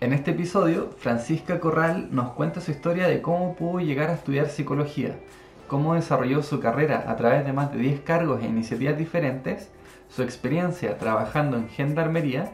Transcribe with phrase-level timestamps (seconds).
[0.00, 4.48] En este episodio, Francisca Corral nos cuenta su historia de cómo pudo llegar a estudiar
[4.48, 5.16] psicología,
[5.66, 9.70] cómo desarrolló su carrera a través de más de 10 cargos e iniciativas diferentes,
[10.08, 12.48] su experiencia trabajando en gendarmería,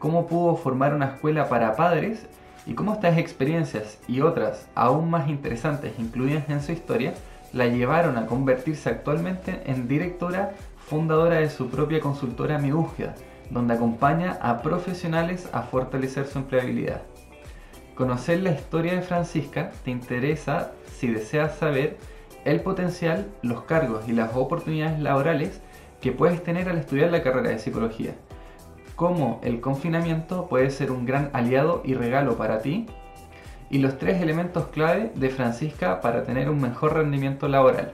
[0.00, 2.26] cómo pudo formar una escuela para padres
[2.66, 7.14] y cómo estas experiencias y otras aún más interesantes incluidas en su historia
[7.52, 10.50] la llevaron a convertirse actualmente en directora
[10.84, 13.14] fundadora de su propia consultora Mi Búsqueda
[13.50, 17.02] donde acompaña a profesionales a fortalecer su empleabilidad.
[17.94, 21.96] Conocer la historia de Francisca te interesa si deseas saber
[22.44, 25.60] el potencial, los cargos y las oportunidades laborales
[26.00, 28.14] que puedes tener al estudiar la carrera de psicología.
[28.94, 32.86] Cómo el confinamiento puede ser un gran aliado y regalo para ti.
[33.70, 37.92] Y los tres elementos clave de Francisca para tener un mejor rendimiento laboral.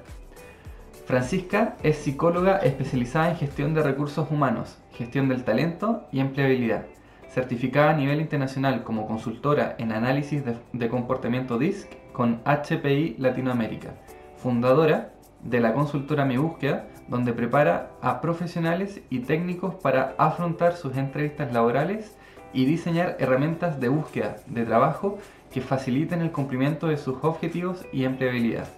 [1.06, 6.86] Francisca es psicóloga especializada en gestión de recursos humanos, gestión del talento y empleabilidad,
[7.28, 13.94] certificada a nivel internacional como consultora en análisis de, comportamiento DISC con HPI Latinoamérica,
[14.36, 20.96] fundadora de la consultora Mi Búsqueda, donde prepara a profesionales y técnicos para afrontar sus
[20.96, 22.16] entrevistas laborales
[22.52, 25.18] y diseñar herramientas de búsqueda de trabajo
[25.52, 28.68] que faciliten el cumplimiento de sus objetivos y empleabilidad.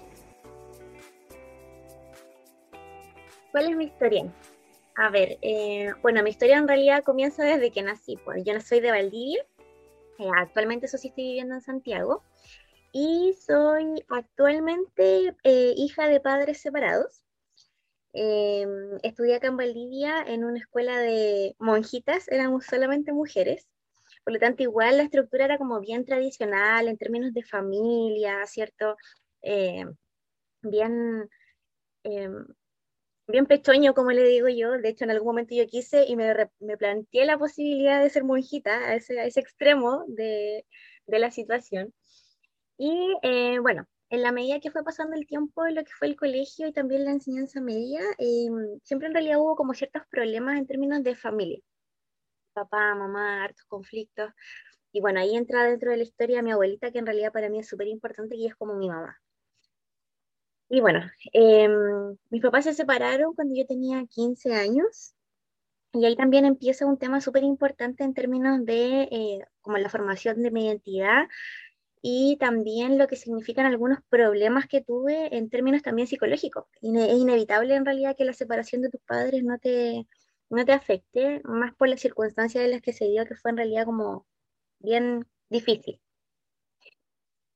[3.52, 4.24] ¿Cuál es mi historia?
[4.98, 8.16] A ver, eh, bueno, mi historia en realidad comienza desde que nací.
[8.24, 9.44] Pues yo soy de Valdivia,
[10.18, 12.22] eh, actualmente eso sí estoy viviendo en Santiago,
[12.92, 17.22] y soy actualmente eh, hija de padres separados.
[18.14, 23.68] Em, estudié acá en Valdivia en una escuela de monjitas, éramos solamente mujeres,
[24.24, 28.96] por lo tanto igual la estructura era como bien tradicional en términos de familia, ¿cierto?
[30.62, 31.28] bien
[32.04, 32.46] em,
[33.28, 34.72] bien pechoño, como le digo yo.
[34.72, 38.24] De hecho, en algún momento yo quise y me, me planteé la posibilidad de ser
[38.24, 40.66] monjita a ese, a ese extremo de,
[41.06, 41.92] de, la situación.
[42.78, 46.16] Y eh, bueno, en la medida que fue pasando el tiempo lo que fue el
[46.16, 48.48] colegio y también la enseñanza media, eh,
[48.84, 51.60] siempre en realidad hubo como ciertos problemas en términos de familia.
[52.52, 54.30] Papá, mamá, hartos conflictos.
[54.92, 57.58] Y bueno, ahí entra dentro de la historia mi abuelita, que en realidad para mí
[57.60, 59.18] es súper importante y es como mi mamá.
[60.68, 61.00] Y bueno,
[61.32, 65.14] em, mis papás se separaron cuando yo tenía 15 años
[65.92, 70.42] y ahí también empieza un tema súper importante en términos de eh, como la formación
[70.42, 71.28] de mi identidad
[72.02, 76.64] y también lo que significan algunos problemas que tuve en términos también psicológicos.
[76.82, 80.06] es inevitable en realidad que la separación de tus padres no te,
[80.50, 83.58] no te afecte, más por las circunstancias en las que se dio, que fue en
[83.58, 84.26] realidad como
[84.80, 86.00] bien difícil.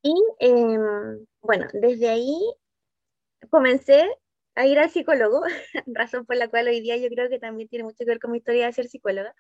[0.03, 2.39] Y em, bueno, desde ahí
[3.51, 4.09] comencé
[4.55, 5.43] a ir al psicólogo,
[5.87, 8.33] razón por la cual hoy día yo creo que también tiene mucho que ver con
[8.33, 9.35] mi historia de ser psicóloga.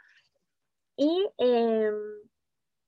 [0.96, 1.94] Y em,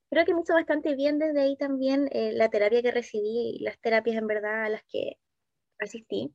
[0.09, 3.63] creo que me hizo bastante bien desde ahí también eh, la terapia que recibí y
[3.63, 5.17] las terapias en verdad a las que
[5.79, 6.33] asistí.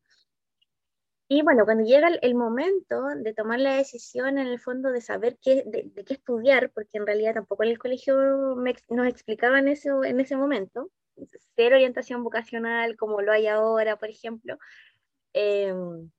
[1.30, 5.38] Y bueno, cuando llega el, momento de tomar la decisión en el fondo de saber
[5.42, 8.16] qué, de, qué estudiar, porque en realidad tampoco en el colegio
[8.88, 10.90] nos explicaban eso en ese momento,
[11.56, 14.58] cero orientación vocacional como lo hay ahora, por ejemplo,
[15.32, 16.10] em,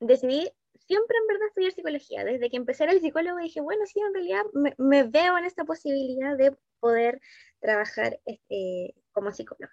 [0.00, 0.50] decidí
[0.86, 2.24] siempre en verdad estudiar psicología.
[2.24, 4.42] Desde que empecé el psicólogo dije, bueno, sí, en realidad
[4.78, 7.20] me, veo en esta posibilidad de poder
[7.60, 9.72] trabajar este, como psicóloga.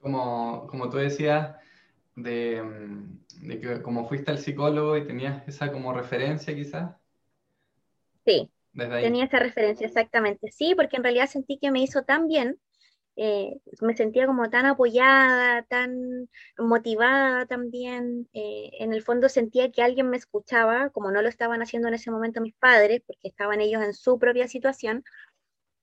[0.00, 1.56] Como, como tú decías,
[2.16, 2.62] de,
[3.40, 6.96] de, que como fuiste al psicólogo y tenías esa como referencia quizás.
[8.24, 10.50] Sí, tenía esa referencia, exactamente.
[10.50, 12.58] Sí, porque en realidad sentí que me hizo tan bien
[13.16, 16.28] eh, me sentía como tan apoyada, tan
[16.58, 18.28] motivada también.
[18.32, 21.94] Eh, en el fondo sentía que alguien me escuchaba, como no lo estaban haciendo en
[21.94, 25.04] ese momento mis padres, porque estaban ellos en su propia situación.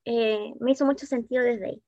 [0.05, 1.83] Eh, me hizo mucho sentido desde ahí.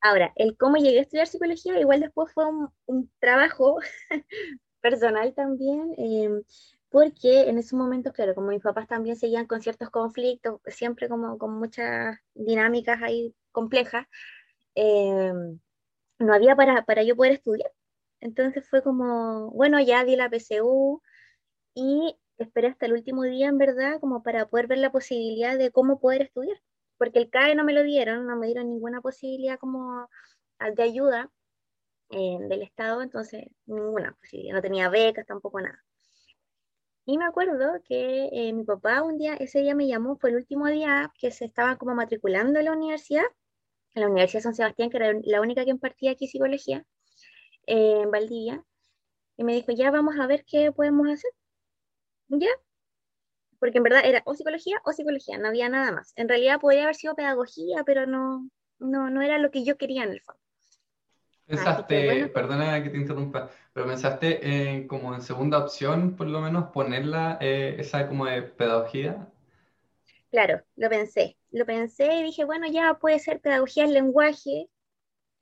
[0.00, 3.78] Ahora, el cómo llegué a estudiar psicología, igual después fue un, un trabajo
[4.80, 5.94] personal también,
[6.90, 11.36] porque en esos momentos, claro, como mis papás también seguían con ciertos conflictos, siempre como
[11.38, 14.06] con muchas dinámicas ahí complejas,
[14.80, 15.32] eh,
[16.20, 17.72] no había para, para yo poder estudiar.
[18.20, 21.02] Entonces fue como, bueno, ya di la PCU
[21.74, 25.72] y esperé hasta el último día, en verdad, como para poder ver la posibilidad de
[25.72, 26.60] cómo poder estudiar.
[26.96, 30.08] Porque el CAE no me lo dieron, no me dieron ninguna posibilidad como
[30.60, 31.30] de ayuda
[32.10, 35.84] eh, del Estado, entonces ninguna posibilidad, no tenía becas, tampoco nada.
[37.04, 40.36] Y me acuerdo que eh, mi papá un día, ese día me llamó, fue el
[40.36, 43.24] último día que se estaba como matriculando en la universidad,
[43.94, 46.84] en la Universidad de San Sebastián, que era la única que impartía aquí psicología,
[47.66, 48.64] eh, en Valdivia,
[49.36, 51.30] y me dijo, ya vamos a ver qué podemos hacer.
[52.28, 52.48] Ya.
[53.58, 56.12] porque en verdad era o psicología o psicología, no había nada más.
[56.16, 58.48] En realidad podría haber sido pedagogía, pero no,
[58.78, 60.40] no, no era lo que yo quería en el fondo.
[61.46, 64.28] Pensaste, perdona que te interrumpa, pero pensaste
[64.70, 69.26] en, como en segunda opción, por lo menos, ponerla eh, esa como de pedagogía.
[70.30, 71.36] Claro, lo pensé.
[71.50, 74.68] Lo pensé y dije, bueno, ya puede ser pedagogía en lenguaje.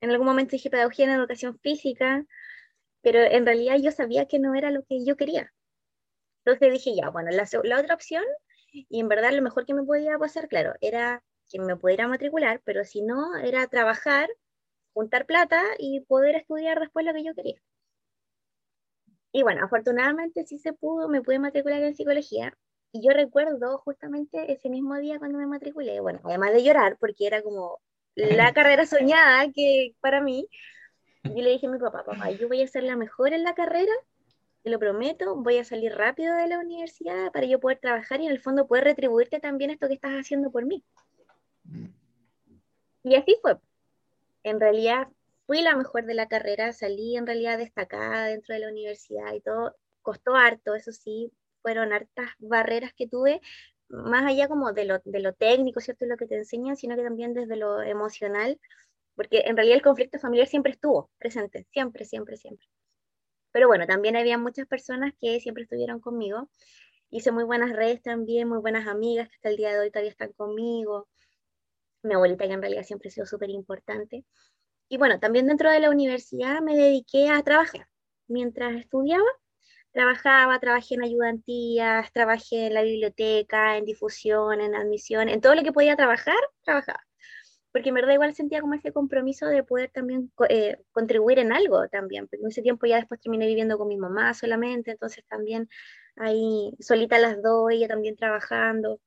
[0.01, 2.25] En algún momento dije pedagogía en educación física,
[3.03, 5.53] pero en realidad yo sabía que no era lo que yo quería.
[6.45, 7.45] Entonces dije, ya, bueno, la,
[7.81, 8.25] otra opción,
[8.73, 12.61] y en verdad lo mejor que me podía pasar, claro, era que me pudiera matricular,
[12.65, 14.29] pero si no, era trabajar,
[14.95, 17.61] juntar plata y poder estudiar después lo que yo quería.
[19.33, 22.57] Y bueno, afortunadamente sí se pudo, me pude matricular en psicología.
[22.93, 27.27] Y yo recuerdo justamente ese mismo día cuando me matriculé, bueno, además de llorar, porque
[27.27, 27.81] era como
[28.15, 30.49] la carrera soñada que para mí,
[31.25, 33.55] yo le dije a mi papá, papá, yo voy a ser la mejor en la
[33.55, 33.93] carrera
[34.67, 38.27] te lo prometo, voy a salir rápido de la universidad para yo poder trabajar y
[38.27, 40.83] en el fondo poder retribuirte también esto que estás haciendo por mí.
[41.63, 41.87] Mm.
[43.05, 43.59] Y así fue.
[44.43, 45.07] En realidad
[45.47, 49.41] fui la mejor de la carrera, salí en realidad destacada dentro de la universidad y
[49.41, 49.77] todo.
[50.03, 51.31] Costó harto, eso sí,
[51.67, 53.41] fueron hartas barreras que tuve,
[53.89, 56.07] más allá como de lo, de lo técnico, ¿cierto?
[56.07, 58.61] Lo que te enseñan, sino que también desde lo emocional,
[59.17, 62.69] porque en realidad el conflicto familiar siempre estuvo presente, siempre, siempre, siempre.
[63.51, 66.49] Pero bueno, también había muchas personas que siempre estuvieron conmigo.
[67.11, 70.13] Hice muy buenas redes también, muy buenas amigas que hasta el día de hoy todavía
[70.13, 71.09] están conmigo.
[72.05, 74.25] Mi abuelita que en realidad siempre ha sido súper importante.
[74.89, 77.89] Y bueno, también dentro de la universidad me dediqué a trabajar.
[78.29, 79.27] Mientras estudiaba,
[79.97, 85.63] trabajaba, trabajé en ayudantías, trabajé en la biblioteca, en difusión, en admisión, en todo lo
[85.63, 87.01] que podía trabajar, trabajaba
[87.73, 91.87] porque en verdad igual sentía como ese compromiso de poder también eh, contribuir en algo
[91.89, 95.69] también, en ese tiempo ya después terminé viviendo con mi mamá solamente, entonces también
[96.17, 99.01] ahí solita las dos, ella también trabajando,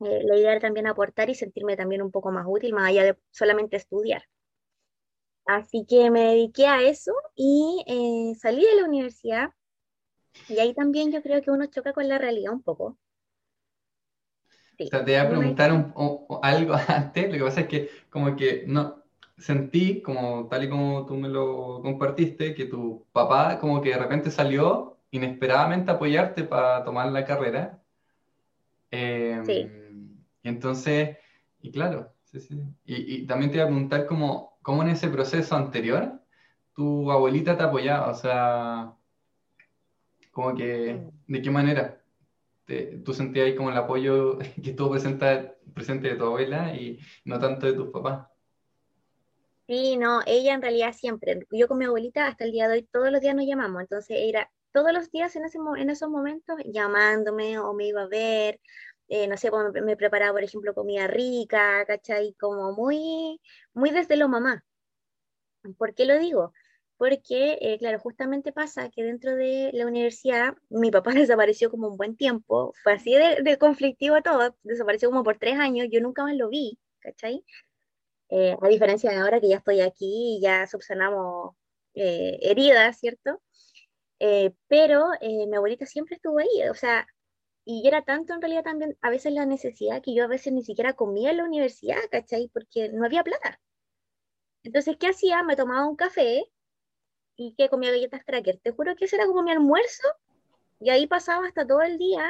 [0.00, 3.04] eh, la idea era también aportar y sentirme también un poco más útil, más allá
[3.04, 4.22] de solamente estudiar.
[5.46, 9.50] Así que me dediqué a eso y eh, salí de la universidad
[10.48, 12.96] y ahí también yo creo que uno choca con la realidad un poco,
[14.78, 15.70] o sea, te iba a preguntar
[16.42, 19.02] algo antes, lo que pasa es que como que no
[19.38, 23.98] sentí, como tal y como tú me lo compartiste, que tu papá como que de
[23.98, 27.82] repente salió inesperadamente a apoyarte para tomar la carrera.
[28.90, 29.70] Em, sí.
[30.42, 31.16] Y entonces,
[31.60, 32.62] y claro, sí, sí.
[32.84, 36.20] Y, y, también te iba a preguntar cómo, cómo en ese proceso anterior
[36.74, 38.94] tu abuelita te apoyaba, o sea,
[40.36, 41.00] como que.
[41.26, 41.98] ¿de qué manera?
[43.04, 47.38] tú sentías ahí como el apoyo que estuvo presente, presente de tu abuela y no
[47.38, 48.28] tanto de tus papás.
[49.66, 52.82] Sí, no, ella en realidad siempre, yo con mi abuelita hasta el día de hoy
[52.82, 56.56] todos los días nos llamamos, entonces era todos los días en, ese, en esos momentos
[56.66, 58.60] llamándome o me iba a ver,
[59.08, 62.34] eh, no sé, me, me preparaba, por ejemplo, comida rica, ¿cachai?
[62.38, 63.40] Como muy,
[63.72, 64.64] muy desde lo mamá.
[65.78, 66.52] ¿Por qué lo digo?
[66.98, 71.96] Porque, eh, claro, justamente pasa que dentro de la universidad mi papá desapareció como un
[71.96, 76.34] buen tiempo, fue así de, conflictivo todo, desapareció como por tres años, yo nunca más
[76.36, 77.44] lo vi, ¿cachai?
[78.30, 81.54] Eh, a diferencia de ahora que ya estoy aquí y ya subsanamos
[81.94, 83.40] eh, heridas, ¿cierto?
[84.68, 87.06] pero mi abuelita siempre estuvo ahí, o sea,
[87.66, 90.62] y era tanto en realidad también a veces la necesidad que yo a veces ni
[90.62, 92.48] siquiera comía en la universidad, ¿cachai?
[92.52, 93.60] Porque no había plata.
[94.62, 95.42] Entonces, ¿qué hacía?
[95.42, 96.44] Me tomaba un café
[97.36, 98.58] y que comía galletas cracker.
[98.58, 100.08] Te juro que ese era como mi almuerzo
[100.80, 102.28] y ahí pasaba hasta todo el día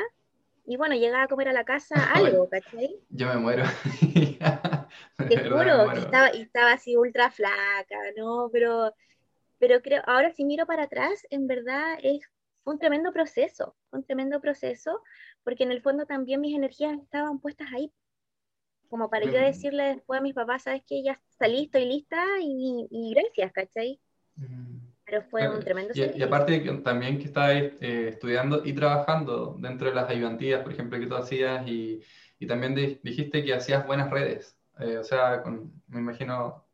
[0.66, 2.98] y bueno, llegaba a comer a la casa algo, ¿cachai?
[3.10, 3.64] Yo me muero.
[5.28, 8.48] Te juro que estaba, estaba así ultra flaca, ¿no?
[8.52, 8.94] Pero,
[9.58, 12.20] pero creo, ahora si miro para atrás, en verdad es
[12.64, 15.02] un tremendo proceso, un tremendo proceso,
[15.44, 17.92] porque en el fondo también mis energías estaban puestas ahí,
[18.88, 22.86] como para yo decirle después a mis papás, sabes que ya salí, estoy lista y,
[22.90, 24.00] y gracias, ¿cachai?
[25.06, 29.88] Pero fue un tremendo y, y, aparte también que estabas eh, estudiando y trabajando dentro
[29.88, 32.02] de las ayudantías, por ejemplo, que tú hacías, y,
[32.40, 34.56] y también dijiste que hacías buenas redes.
[34.80, 36.64] Eh, o sea, con, me imagino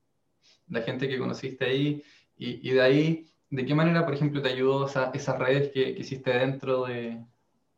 [0.68, 2.02] la gente que conociste ahí,
[2.38, 5.94] y, y, de ahí, ¿de qué manera, por ejemplo, te ayudó esa, esas redes que,
[5.94, 7.22] que, hiciste dentro de,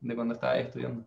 [0.01, 1.05] de cuando estabas estudiando?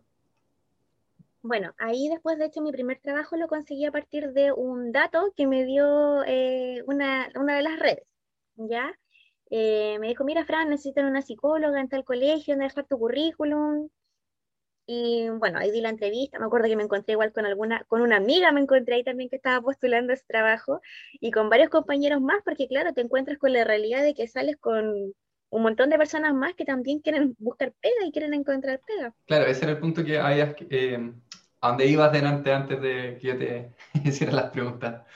[1.40, 5.32] Bueno, ahí después, de hecho, mi primer trabajo lo conseguí a partir de un dato
[5.34, 8.04] que me dio eh, una, una de las redes,
[8.56, 8.92] ¿ya?
[9.50, 13.88] Eh, me dijo, mira, Fran, necesitan una psicóloga en tal colegio, ¿dónde dejar tu currículum?
[14.86, 18.00] Y bueno, ahí di la entrevista, me acuerdo que me encontré igual con alguna, con
[18.00, 20.80] una amiga me encontré ahí también que estaba postulando ese trabajo
[21.20, 24.56] y con varios compañeros más, porque claro, te encuentras con la realidad de que sales
[24.56, 25.12] con,
[25.50, 29.14] un montón de personas más que también quieren buscar pega y quieren encontrar pega.
[29.26, 31.12] Claro, ese era el punto que habías, eh,
[31.60, 33.72] a dónde ibas delante antes de que yo te
[34.04, 35.06] hiciera las preguntas.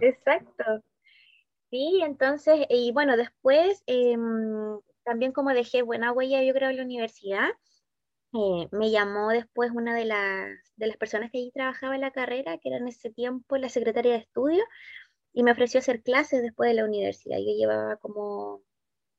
[0.00, 0.82] Exacto.
[1.72, 6.82] Sí, entonces, y bueno, después em, también como dejé buena huella, yo creo, en la
[6.84, 7.48] universidad,
[8.34, 12.12] eh, me llamó después una de las, de las personas que allí trabajaba en la
[12.12, 14.64] carrera, que era en ese tiempo la secretaria de estudio,
[15.32, 17.38] y me ofreció hacer clases después de la universidad.
[17.38, 18.62] Yo llevaba como,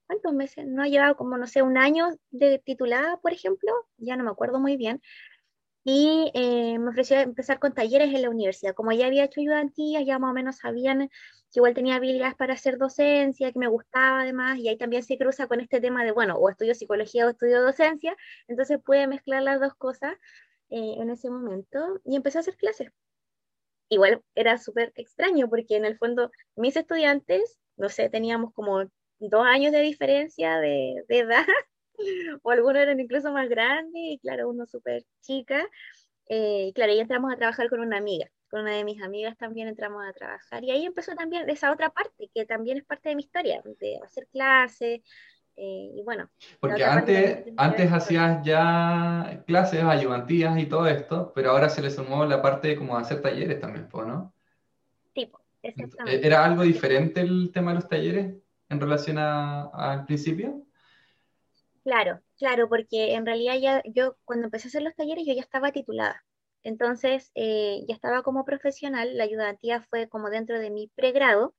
[0.08, 0.68] ¿cuántos meses?
[0.68, 4.60] No, llevaba como, no sé, un año de titulada, por ejemplo, ya no me acuerdo
[4.60, 5.02] muy bien,
[5.84, 8.74] y eh, me ofreció empezar con talleres en la universidad.
[8.74, 12.54] Como ya había hecho ayudantías, ya más o menos sabían que igual tenía habilidades para
[12.54, 16.12] hacer docencia, que me gustaba además, y ahí también se cruza con este tema de,
[16.12, 18.16] bueno, o estudio psicología o estudio docencia,
[18.48, 20.16] entonces pude mezclar las dos cosas
[20.70, 22.90] eh, en ese momento y empecé a hacer clases.
[23.90, 28.84] Igual era súper extraño porque en el fondo mis estudiantes, no sé, teníamos como
[29.20, 31.46] dos años de diferencia de, de edad
[32.42, 35.66] o algunos eran incluso más grandes, y claro, uno súper chica.
[36.30, 39.68] Eh, claro, y entramos a trabajar con una amiga, con una de mis amigas también
[39.68, 40.64] entramos a trabajar.
[40.64, 44.00] Y ahí empezó también esa otra parte, que también es parte de mi historia, de
[44.04, 45.02] hacer clases.
[45.56, 46.30] Eh, y bueno.
[46.60, 52.26] Porque antes, antes hacías ya clases, ayudantías y todo esto, pero ahora se le sumó
[52.26, 54.34] la parte de como hacer talleres también, ¿no?
[55.14, 56.26] Tipo, exactamente.
[56.26, 58.34] ¿Era algo diferente el tema de los talleres
[58.70, 60.66] en relación al principio?
[61.84, 65.42] Claro, claro, porque en realidad ya yo cuando empecé a hacer los talleres yo ya
[65.42, 66.24] estaba titulada.
[66.64, 71.54] Entonces eh, ya estaba como profesional, la ayudantía fue como dentro de mi pregrado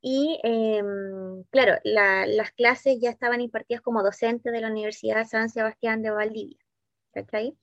[0.00, 6.02] y em, claro, las clases ya estaban impartidas como docente de la Universidad San Sebastián
[6.02, 6.58] de Valdivia.
[7.32, 7.56] ahí?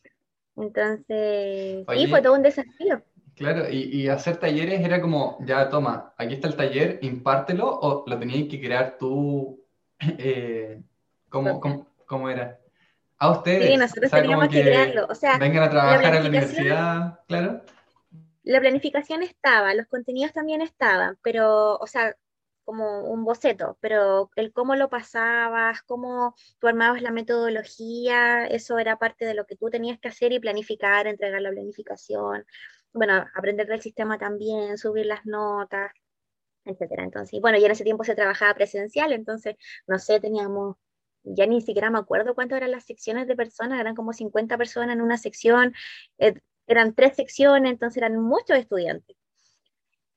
[0.56, 3.04] Entonces, sí, fue todo un desafío.
[3.36, 8.20] Claro, y, hacer talleres era como, ya toma, aquí está el taller, impártelo o lo
[8.20, 9.66] tenías que crear tú
[10.18, 10.82] eh,
[11.30, 11.60] ¿Cómo,
[12.06, 12.60] cómo, era?
[13.18, 13.68] A ustedes.
[13.68, 15.08] Sí, nosotros teníamos que, crearlo.
[15.10, 17.62] O sea, vengan a trabajar en la universidad, claro.
[18.44, 22.16] La planificación estaba, los contenidos también estaban, pero, o sea,
[22.64, 28.98] como un boceto, pero el cómo lo pasabas, cómo tú armabas la metodología, eso era
[28.98, 32.46] parte de lo que tú tenías que hacer y planificar, entregar la planificación,
[32.94, 35.92] bueno, aprender del sistema también, subir las notas,
[36.64, 37.04] etcétera.
[37.04, 39.56] Entonces, bueno, ya en ese tiempo se trabajaba presencial, entonces,
[39.88, 40.78] no sé, teníamos
[41.24, 44.96] ya ni siquiera me acuerdo cuántas eran las secciones de personas, eran como 50 personas
[44.96, 45.74] en una sección,
[46.18, 46.36] eh,
[46.68, 49.18] eran tres secciones, entonces eran muchos estudiantes.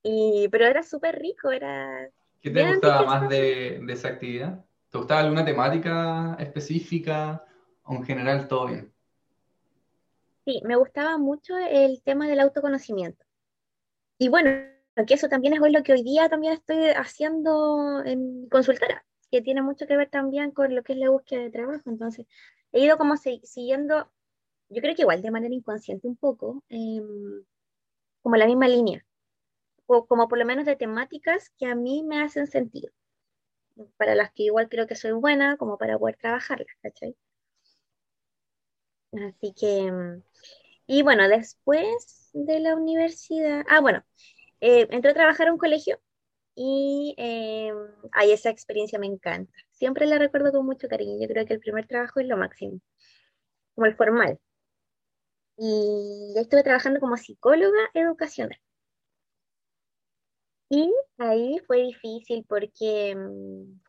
[0.03, 2.09] Y, pero era súper rico, era...
[2.41, 4.65] ¿Qué te gustaba más de, de, esa actividad?
[4.91, 7.45] ¿Te gustaba alguna temática específica
[7.85, 8.93] o en general todo bien?
[10.45, 13.25] Sí, me gustaba mucho el tema del autoconocimiento.
[14.19, 14.51] Y bueno,
[15.07, 19.63] que eso también es lo que hoy día también estoy haciendo en consultora que tiene
[19.63, 21.91] mucho que ver también con lo que es la búsqueda de trabajo.
[21.91, 22.27] Entonces,
[22.73, 24.13] he ido como siguiendo,
[24.71, 27.45] yo creo que igual de manera inconsciente un poco, em,
[28.23, 29.07] como la misma línea,
[29.87, 32.93] o como por lo menos de temáticas que a mí me hacen sentido,
[33.97, 37.17] para las que igual creo que soy buena, como para poder trabajarlas, ¿cachai?
[39.13, 40.23] Así que, em,
[40.87, 44.05] y bueno, después de la universidad, ah, bueno,
[44.61, 46.01] eh, entré a trabajar en un colegio
[46.55, 47.73] y eh,
[48.25, 49.53] esa experiencia me encanta.
[49.71, 51.19] Siempre la recuerdo con mucho cariño.
[51.21, 52.81] Yo creo que el primer trabajo es lo máximo,
[53.75, 54.39] como el formal.
[55.57, 58.59] Y estuve trabajando como psicóloga educacional.
[60.69, 63.81] Y ahí fue difícil porque mm,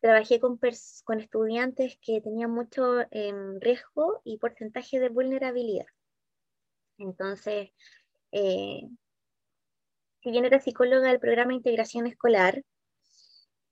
[0.00, 0.58] trabajé con,
[1.04, 5.86] con, estudiantes que tenían mucho em, riesgo y porcentaje de vulnerabilidad.
[6.98, 7.70] Entonces,
[8.32, 8.88] eh,
[10.30, 12.62] bien eras psicóloga del programa de integración escolar,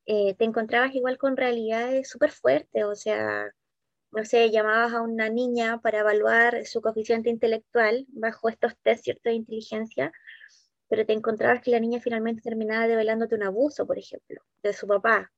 [0.06, 3.52] eh, te encontrabas igual con realidades súper fuertes, o sea,
[4.12, 9.32] no sé, llamabas a una niña para evaluar su coeficiente intelectual bajo estos test de
[9.32, 10.12] inteligencia,
[10.88, 14.86] pero te encontrabas que la niña finalmente terminaba develándote un abuso, por ejemplo, de su
[14.86, 15.32] papá,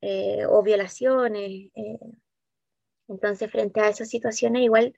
[0.00, 1.70] eh, o violaciones.
[1.74, 1.98] Eh.
[3.08, 4.94] Entonces, frente a esas situaciones, igual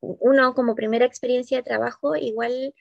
[0.00, 2.74] uno como primera experiencia de trabajo, igual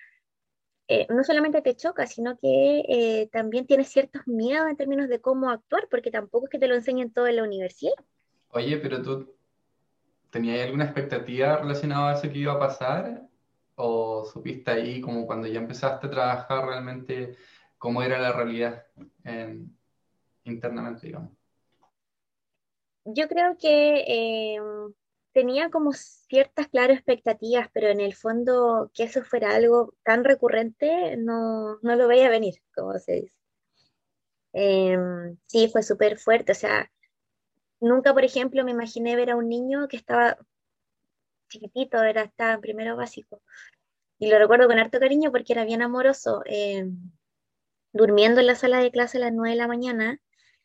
[0.89, 5.22] eh, no solamente te choca, sino que eh, también tienes ciertos miedos en términos de
[5.22, 7.93] cómo actuar, porque tampoco es que te lo enseñen todo en la universidad.
[8.50, 9.36] Oye, pero tú
[10.31, 13.22] tenías alguna expectativa relacionada a eso que iba a pasar?
[13.75, 17.38] ¿O supiste ahí como cuando ya empezaste a trabajar realmente
[17.77, 18.84] cómo era la realidad
[20.43, 21.31] internamente, digamos?
[23.05, 24.93] Yo creo que em,
[25.33, 31.17] tenía como ciertas claras expectativas, pero en el fondo que eso fuera algo tan recurrente
[31.17, 33.38] no, lo veía venir, como se dice.
[34.53, 36.91] Em, sí, fue súper fuerte, o sea,
[37.79, 40.38] nunca, por ejemplo, me imaginé ver a un niño que estaba
[41.50, 43.41] chiquitito, era, estaba en primero básico.
[44.19, 46.89] Y lo recuerdo con harto cariño porque era bien amoroso, eh,
[47.93, 50.19] durmiendo en la sala de clase a las 9 de la mañana,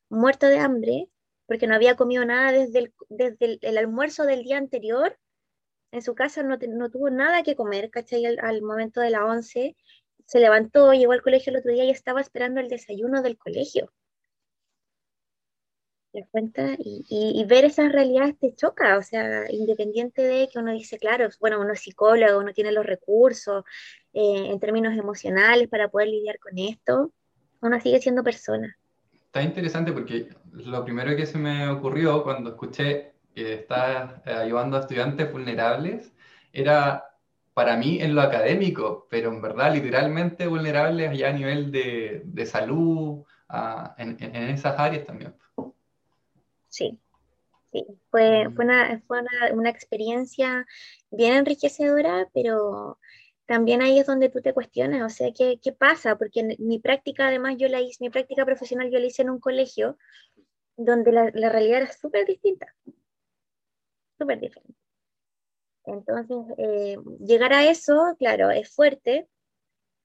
[0.09, 1.09] muerto de hambre,
[1.47, 5.19] porque no había comido nada desde el, desde el, almuerzo del día anterior.
[5.93, 8.27] En su casa no, no tuvo nada que comer, ¿cachai?
[8.27, 9.77] Al, momento de la 11,
[10.27, 13.93] se levantó, llegó al colegio el otro día y estaba esperando el desayuno del colegio
[16.21, 16.77] das cuenta?
[16.79, 21.61] Y, ver esas realidades te choca, o sea, independiente de que uno dice, claro, bueno,
[21.61, 23.65] uno es psicólogo, uno tiene los recursos
[24.13, 27.13] eh, en términos emocionales para poder lidiar con esto,
[27.61, 28.77] uno sigue siendo persona.
[29.35, 34.77] Está interesante porque lo primero que se me ocurrió cuando escuché que estás eh, ayudando
[34.77, 36.13] a estudiantes vulnerables
[36.53, 37.05] era
[37.53, 42.47] para mí en lo académico, pero en verdad literalmente vulnerables ya a nivel de, de
[42.47, 43.25] salud,
[43.99, 45.35] en, en, esas áreas también.
[46.69, 46.97] Sí,
[47.73, 47.85] sí.
[48.13, 49.21] Fue, fue, una, fue
[49.53, 50.65] una, experiencia
[51.11, 53.01] bien enriquecedora, pero
[53.47, 56.17] también ahí es donde tú te cuestionas, o sea, ¿qué, qué pasa?
[56.17, 59.41] Porque mi práctica, además, yo la hice, mi práctica profesional yo la hice en un
[59.41, 59.99] colegio
[60.77, 62.75] donde la, realidad era súper distinta,
[64.19, 64.79] súper diferente.
[65.85, 69.29] Entonces, eh, llegar a eso, claro, es fuerte,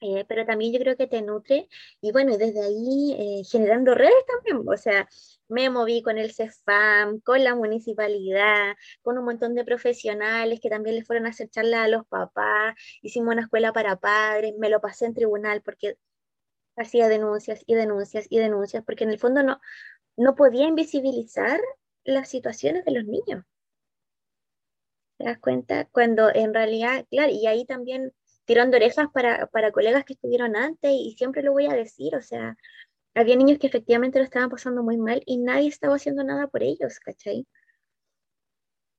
[0.01, 1.67] eh, pero también yo creo que te nutre
[2.01, 5.07] y bueno, desde ahí eh, generando redes también, o sea,
[5.49, 10.95] me moví con el CEFAM, con la municipalidad, con un montón de profesionales que también
[10.95, 14.79] les fueron a hacer charlas a los papás, hicimos una escuela para padres, me lo
[14.81, 15.97] pasé en tribunal porque
[16.77, 19.59] hacía denuncias y denuncias y denuncias, porque en el fondo no,
[20.17, 21.59] no podía invisibilizar
[22.03, 23.43] las situaciones de los niños.
[25.17, 25.85] ¿Te das cuenta?
[25.91, 28.13] Cuando en realidad, claro, y ahí también
[28.49, 32.21] tirando orejas para, para colegas que estuvieron antes y siempre lo voy a decir, o
[32.23, 32.57] sea,
[33.13, 36.63] había niños que efectivamente lo estaban pasando muy mal y nadie estaba haciendo nada por
[36.63, 37.45] ellos, ¿cachai?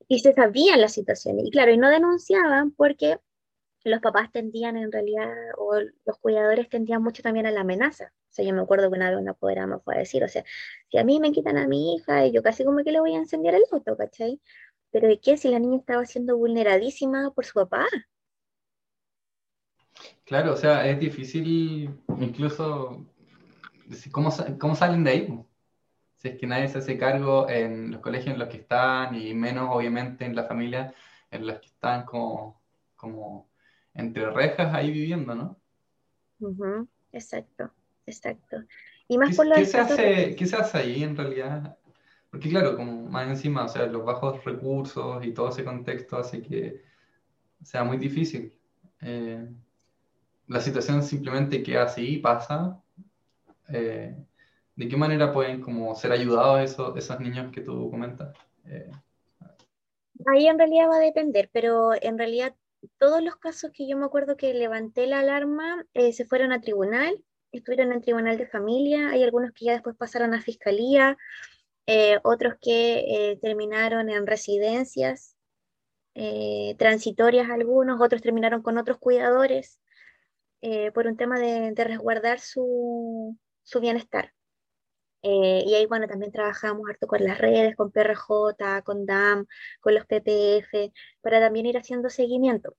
[0.06, 1.46] Y se sabían las situaciones.
[1.46, 3.18] Y claro, y no denunciaban porque
[3.82, 5.28] los papás tendían en realidad,
[5.58, 8.12] o los cuidadores tendían mucho también a la amenaza.
[8.30, 10.28] O sea, yo me acuerdo que una vez una apoderada me fue a decir, o
[10.28, 10.44] sea,
[10.92, 13.18] si a mí me quitan a mi hija, yo casi como que le voy a
[13.18, 14.40] encender el auto, ¿cachai?
[14.92, 17.88] Pero ¿de qué si la niña estaba siendo vulneradísima por su papá?
[20.30, 21.90] Claro, o sea, es difícil
[22.20, 23.04] incluso
[24.12, 25.44] cómo, cómo salen de ahí.
[26.18, 29.34] Si es que nadie se hace cargo en los colegios en los que están y
[29.34, 30.94] menos obviamente en la familia
[31.32, 32.62] en las que están como,
[32.94, 33.50] como
[33.92, 35.60] entre rejas ahí viviendo, ¿no?
[37.10, 37.72] Exacto,
[38.06, 38.58] exacto.
[39.08, 41.76] Y más ¿Qué, por ¿qué, se hace, ¿Qué se hace ahí en realidad?
[42.30, 46.40] Porque claro, como más encima, o sea, los bajos recursos y todo ese contexto hace
[46.40, 46.84] que
[47.64, 48.56] sea muy difícil.
[49.00, 49.48] Eh,
[50.50, 52.82] la situación simplemente queda así, pasa.
[53.68, 54.16] Eh,
[54.74, 58.36] ¿De qué manera pueden como ser ayudados esos, esos niños que tú comentas?
[58.66, 58.90] Eh,
[60.26, 62.56] Ahí en realidad va a depender, pero en realidad
[62.98, 66.60] todos los casos que yo me acuerdo que levanté la alarma eh, se fueron a
[66.60, 71.16] tribunal, estuvieron en tribunal de familia, hay algunos que ya después pasaron a fiscalía,
[72.22, 75.36] otros que terminaron en residencias
[76.76, 79.80] transitorias algunos, otros terminaron con otros cuidadores.
[80.62, 83.36] Eh, por un tema de, resguardar su,
[83.80, 84.32] bienestar.
[85.22, 89.46] Eh, y ahí, bueno, también trabajamos harto con las redes, con PRJ, con DAM,
[89.80, 92.76] con los PPF, para también ir haciendo seguimiento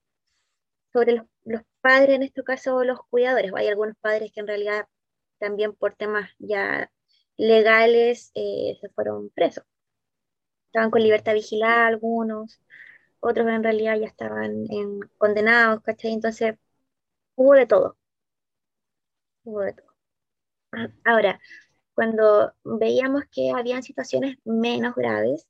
[0.93, 3.51] sobre los, padres, en este caso los cuidadores.
[3.55, 4.87] Hay algunos padres que en realidad
[5.39, 6.91] también por temas ya
[7.37, 9.65] legales eh, se fueron presos.
[10.67, 12.61] Estaban con libertad vigilada algunos,
[13.19, 16.13] otros en realidad ya estaban en, condenados, ¿cachai?
[16.13, 16.55] Entonces,
[17.41, 17.97] hubo de todo.
[19.43, 19.91] Hubo de todo.
[21.03, 21.39] Ahora,
[21.93, 25.47] cuando veíamos que habían situaciones menos graves,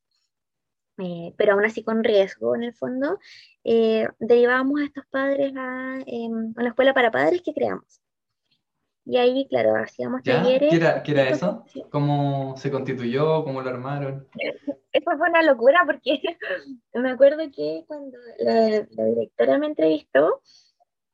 [0.97, 3.19] eh, pero aún así con riesgo en el fondo,
[3.63, 8.01] eh, derivábamos a estos padres a una escuela para padres que creamos.
[9.05, 10.69] Y ahí, claro, hacíamos talleres.
[10.69, 11.65] ¿Qué era, ¿qué era eso?
[11.89, 13.43] ¿Cómo se constituyó?
[13.43, 14.27] ¿Cómo lo armaron?
[14.91, 16.21] Eso fue una locura porque
[16.93, 20.41] me acuerdo que cuando la, la directora me entrevistó,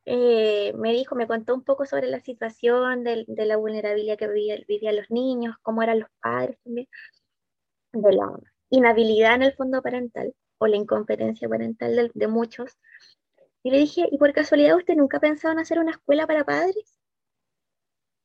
[0.09, 4.29] eh, me dijo, me contó un poco sobre la situación de, la vulnerabilidad que
[4.65, 6.87] vivían los niños, cómo eran los padres también,
[7.91, 8.31] de la
[8.69, 12.77] inhabilidad en el fondo parental o la incompetencia parental de, muchos.
[13.63, 16.45] Y le dije, ¿y por casualidad usted nunca ha pensado en hacer una escuela para
[16.45, 16.97] padres?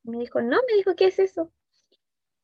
[0.04, 1.52] me dijo, no, me dijo, ¿qué es eso?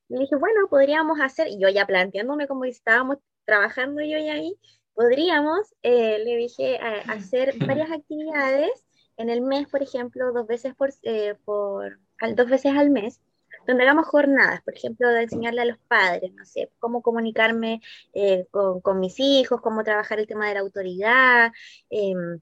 [0.09, 4.59] Le dije, bueno, podríamos hacer, y yo ya planteándome como estábamos trabajando yo ya ahí,
[4.95, 8.88] podríamos, eh, le dije, hacer varias actividades
[9.19, 11.99] en el mes, por ejemplo, dos veces, por, eh, por,
[12.35, 13.21] dos veces al mes,
[13.67, 17.83] donde hagamos jornadas, por ejemplo, de enseñarle a los padres, no sé, cómo comunicarme
[18.15, 21.53] eh, con, mis hijos, cómo trabajar el tema de la autoridad,
[21.91, 22.41] em,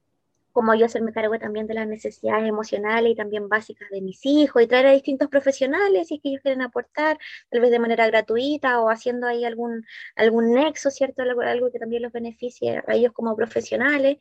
[0.52, 4.62] cómo yo hacerme cargo también de las necesidades emocionales y también básicas de mis hijos
[4.62, 7.18] y traer a distintos profesionales si es que ellos quieren aportar,
[7.50, 9.84] tal vez de manera gratuita o haciendo ahí algún,
[10.16, 11.22] algún nexo, ¿cierto?
[11.22, 14.18] Algo, algo que también los beneficie a ellos como profesionales.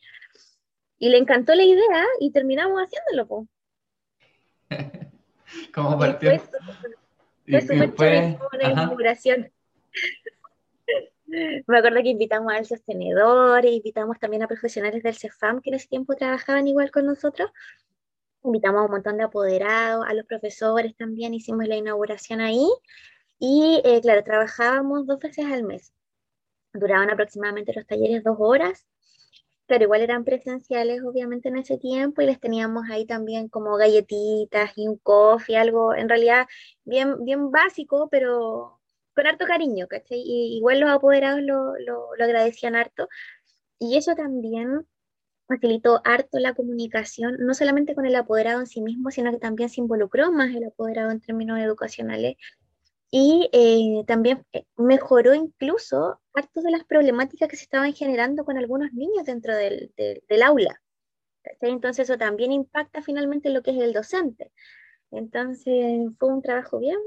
[0.98, 3.28] Y le encantó la idea y terminamos haciéndolo.
[3.28, 3.48] Po.
[5.74, 6.32] ¿Cómo partió?
[7.48, 9.52] Fue, fue una inauguración.
[11.28, 15.88] Me acuerdo que invitamos al sostenedor, invitamos también a profesionales del CEFAM que en ese
[15.88, 17.50] tiempo trabajaban igual con nosotros.
[18.44, 22.68] Invitamos a un montón de apoderados, a los profesores también, hicimos la inauguración ahí.
[23.40, 25.94] Y eh, claro, trabajábamos dos veces al mes.
[26.74, 28.86] Duraban aproximadamente los talleres dos horas.
[29.68, 34.72] Pero igual eran presenciales, obviamente, en ese tiempo, y les teníamos ahí también como galletitas
[34.76, 36.48] y un coffee, algo en realidad
[36.84, 38.80] bien, bien básico, pero
[39.16, 40.22] con harto cariño, ¿cachai?
[40.24, 43.08] Y igual los apoderados lo, lo, agradecían harto.
[43.80, 44.86] Y eso también
[45.48, 49.70] facilitó harto la comunicación, no solamente con el apoderado en sí mismo, sino que también
[49.70, 52.36] se involucró más el apoderado en términos educacionales.
[53.12, 58.58] Y eh, también eh, mejoró incluso harto de las problemáticas que se estaban generando con
[58.58, 60.82] algunos niños dentro del, del, aula.
[61.62, 64.52] Entonces eso también impacta finalmente en lo que es el docente.
[65.12, 67.00] Entonces fue un trabajo bien,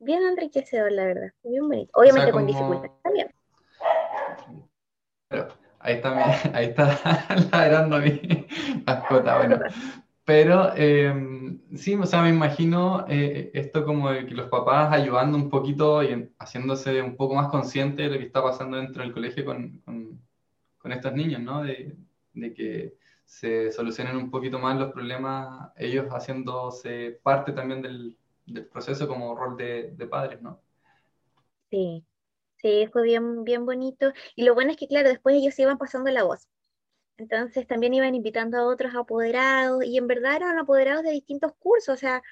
[0.00, 1.32] bien enriquecedor, la verdad.
[1.42, 1.90] Bien bonito.
[1.94, 3.34] Obviamente con dificultades también.
[5.28, 5.48] Pero
[5.78, 6.98] ahí está, ahí está
[7.52, 8.46] ladrando mi
[8.86, 9.38] mascota.
[9.38, 9.60] Bueno,
[10.28, 11.10] pero eh,
[11.74, 16.02] sí, o sea, me imagino eh, esto como de que los papás ayudando un poquito
[16.02, 19.78] y haciéndose un poco más conscientes de lo que está pasando dentro del colegio con,
[19.86, 21.62] con, estos niños, ¿no?
[21.62, 21.96] De,
[22.54, 29.08] que se solucionen un poquito más los problemas, ellos haciéndose parte también del, del proceso
[29.08, 30.60] como rol de, de padres, ¿no?
[31.70, 32.04] Sí,
[32.56, 34.12] sí, fue bien, bien bonito.
[34.36, 36.46] Y lo bueno es que, claro, después ellos se iban pasando la voz.
[37.18, 41.94] Entonces también iban invitando a otros apoderados y en verdad eran apoderados de distintos cursos,
[41.94, 42.22] o sea,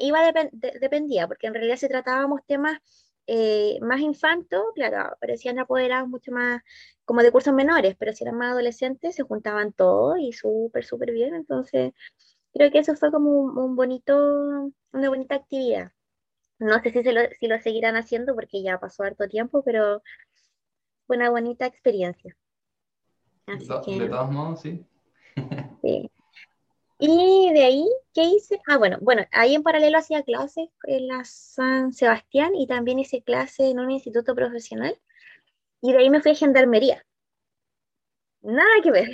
[0.00, 0.32] iba
[0.80, 2.78] dependía, porque en realidad se tratábamos temas
[3.26, 6.62] eh, más infantos, claro, parecían apoderados mucho más
[7.04, 11.12] como de cursos menores, pero si eran más adolescentes se juntaban todos y súper, súper
[11.12, 11.92] bien, entonces
[12.54, 15.92] creo que eso fue como un, bonito, una bonita actividad.
[16.58, 20.02] No sé si, lo, si lo seguirán haciendo porque ya pasó harto tiempo, pero
[21.06, 22.36] fue una bonita experiencia.
[23.58, 24.84] De, todos modos, sí.
[25.82, 26.10] sí.
[26.98, 28.60] Y de ahí, ¿qué hice?
[28.66, 33.22] Ah, bueno, bueno, ahí en paralelo hacía clases en la San Sebastián y también hice
[33.22, 34.94] clases en un instituto profesional.
[35.80, 37.04] Y de ahí me fui a gendarmería.
[38.42, 39.08] Nada que ver.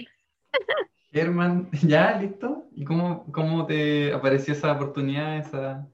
[1.13, 2.69] Germán, ¿ya listo?
[2.73, 5.39] ¿Y cómo, cómo te apareció esa oportunidad?
[5.39, 5.89] Esa...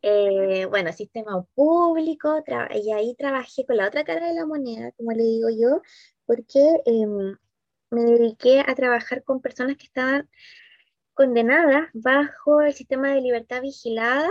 [0.00, 2.42] Eh, bueno, sistema público,
[2.74, 5.82] y ahí trabajé con la otra cara de la moneda, como le digo yo,
[6.26, 7.36] porque em,
[7.90, 10.28] me dediqué a trabajar con personas que estaban
[11.14, 14.28] condenadas bajo el sistema de libertad vigilada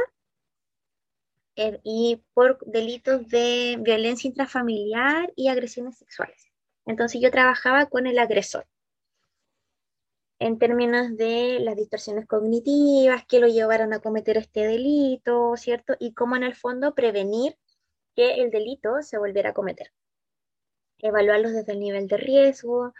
[1.55, 6.51] er, y por delitos de violencia intrafamiliar y agresiones sexuales.
[6.85, 8.67] Entonces yo trabajaba con el agresor
[10.41, 15.93] en términos de las distorsiones cognitivas que lo llevaron a cometer este delito, ¿cierto?
[15.99, 17.55] Y cómo en el fondo prevenir
[18.15, 19.91] que el delito se volviera a cometer.
[21.01, 22.93] Evaluarlos desde el nivel de riesgo,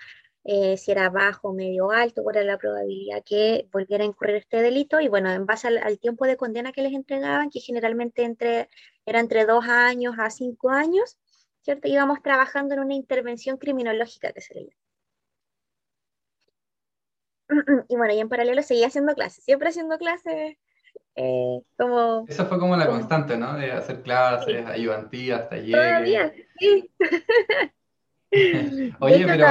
[0.44, 4.62] eh, si era bajo, medio, alto, cuál era la probabilidad que volviera a incurrir este
[4.62, 8.68] delito, y bueno, en base al, tiempo de condena que les entregaban, que generalmente entre,
[9.06, 11.20] era entre dos años a cinco años,
[11.62, 11.88] ¿cierto?
[11.88, 14.76] Íbamos trabajando en una intervención criminológica que se le llama.
[17.90, 20.58] Y bueno, y en paralelo seguía haciendo clases, siempre haciendo clases.
[21.16, 23.54] Eh, como, Eso fue como la constante, ¿no?
[23.56, 25.72] De hacer clases, ayudantías, talleres.
[25.72, 26.90] Todavía, sí.
[29.00, 29.46] Oye, pero,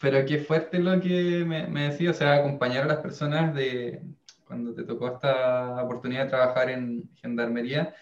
[0.00, 4.02] pero qué fuerte lo que me, me decía, o sea, acompañar a las personas de
[4.46, 7.94] cuando te tocó esta oportunidad de trabajar en gendarmería,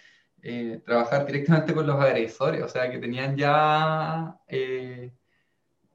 [0.43, 5.13] eh, trabajar directamente con los agresores, o sea, que tenían ya eh,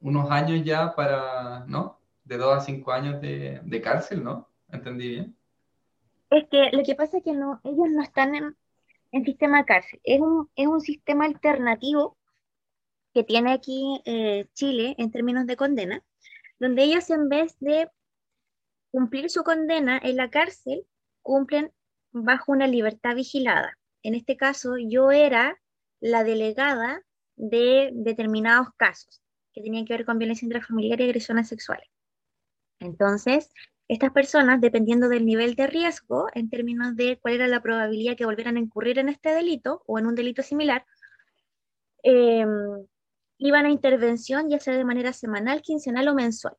[0.00, 1.98] unos años ya para, ¿no?
[2.28, 4.48] de dos a cinco años de, de cárcel, ¿no?
[4.70, 5.36] ¿Entendí bien?
[6.30, 8.54] Es que lo que pasa es que no, ellos no están en,
[9.12, 12.17] en sistema cárcel, es un, es un sistema alternativo
[13.14, 16.04] que tiene aquí eh, Chile en términos de condena,
[16.58, 17.90] donde ellos en vez de
[18.90, 20.86] cumplir su condena en la cárcel,
[21.22, 21.72] cumplen
[22.10, 23.76] bajo una libertad vigilada.
[24.02, 25.60] En este caso, yo era
[26.00, 27.02] la delegada
[27.36, 31.88] de determinados casos que tenían que ver con violencia intrafamiliar y agresiones sexuales.
[32.80, 33.50] Entonces,
[33.88, 38.26] Estas personas, dependiendo del nivel de riesgo, en términos de cuál era la probabilidad que
[38.26, 40.84] volvieran a incurrir en este delito o en un delito similar,
[42.02, 42.86] em,
[43.38, 46.56] iban a intervención ya sea de manera semanal, quincenal o mensual.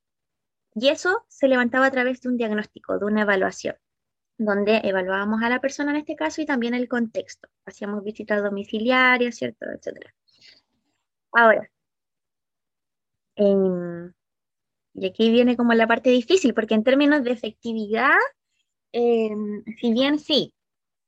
[0.76, 3.76] Y eso se levantaba a través de un diagnóstico, de una evaluación,
[4.38, 7.50] donde evaluábamos a la persona en este caso y también el contexto.
[7.66, 9.66] Hacíamos visitas domiciliarias, ¿cierto?
[9.66, 10.14] Etcétera.
[11.34, 11.70] Ahora,
[13.36, 14.14] em,
[14.94, 18.18] y aquí viene como la parte difícil, porque en términos de efectividad,
[18.92, 20.54] em, si bien sí,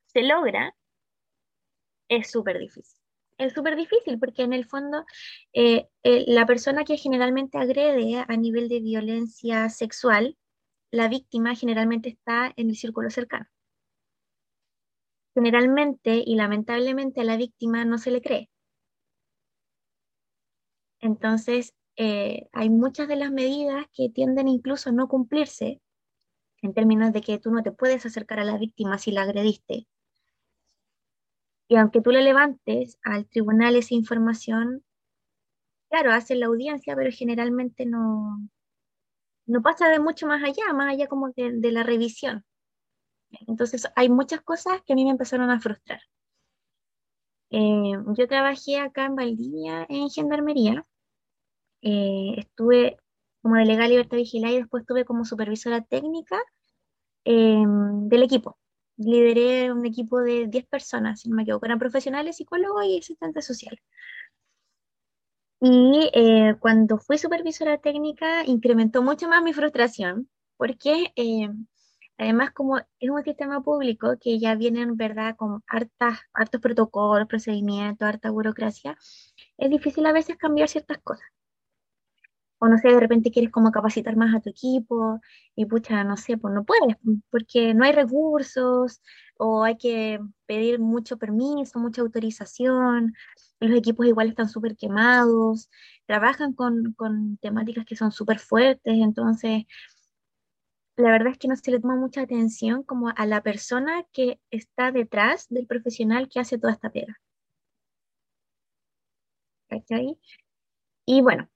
[0.07, 0.75] se logra,
[2.09, 3.00] es súper difícil.
[3.41, 5.03] Es súper difícil porque en el fondo
[5.53, 10.37] eh, la persona que generalmente agrede a nivel de violencia sexual,
[10.91, 13.47] la víctima generalmente está en el círculo cercano.
[15.33, 18.49] Generalmente y lamentablemente a la víctima no se le cree.
[20.99, 25.81] Entonces, eh, hay muchas de las medidas que tienden incluso a no cumplirse
[26.61, 29.87] en términos de que tú no te puedes acercar a la víctima si la agrediste.
[31.71, 34.83] Y aunque tú le levantes al tribunal esa información,
[35.89, 38.45] claro, hacen la audiencia, pero generalmente no,
[39.45, 42.43] no pasa de mucho más allá, más allá como de, de la revisión.
[43.47, 46.01] Entonces hay muchas cosas que a mí me empezaron a frustrar.
[47.51, 50.85] Eh, yo trabajé acá en Valdivia en Gendarmería
[51.81, 52.97] eh, estuve
[53.41, 56.37] como delegada de libertad vigilada y después estuve como supervisora técnica
[57.23, 58.57] em, del equipo.
[59.05, 63.45] Lideré un equipo de 10 personas, si no me equivoco, eran profesionales, psicólogos y asistentes
[63.45, 63.81] sociales.
[65.59, 71.49] Y eh, cuando fui supervisora técnica incrementó mucho más mi frustración, porque eh,
[72.17, 78.07] además como es un sistema público que ya vienen, ¿verdad?, con hartas, hartos protocolos, procedimientos,
[78.07, 78.97] harta burocracia,
[79.57, 81.27] es difícil a veces cambiar ciertas cosas
[82.63, 85.19] o no sé, de repente quieres como capacitar más a tu equipo
[85.55, 86.95] y pucha, no sé, pues no puedes,
[87.31, 89.01] porque no hay recursos
[89.37, 93.15] o hay que pedir mucho permiso, mucha autorización,
[93.59, 95.71] los equipos igual están súper quemados,
[96.05, 99.63] trabajan con, con temáticas que son súper fuertes, entonces
[100.97, 104.39] la verdad es que no se le toma mucha atención como a la persona que
[104.51, 107.19] está detrás del profesional que hace toda esta pega.
[109.67, 110.19] ¿Cachai?
[111.05, 111.49] Y bueno,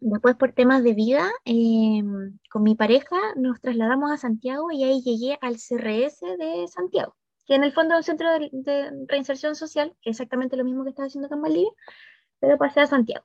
[0.00, 5.00] Después por temas de vida, em, con mi pareja nos trasladamos a Santiago y ahí
[5.02, 9.96] llegué al CRS de Santiago, que en el fondo es un centro de, reinserción social,
[10.02, 11.70] que es exactamente lo mismo que estaba haciendo acá en Valdivia,
[12.40, 13.24] pero pasé a Santiago.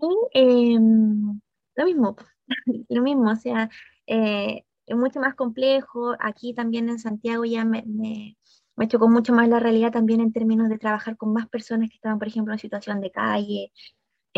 [0.00, 1.40] Y em,
[1.76, 2.16] lo mismo,
[2.88, 3.70] lo mismo, o sea,
[4.06, 6.14] eh, es mucho más complejo.
[6.20, 8.36] Aquí también en Santiago ya me, me,
[8.76, 11.96] me chocó mucho más la realidad también en términos de trabajar con más personas que
[11.96, 13.72] estaban, por ejemplo, en situación de calle,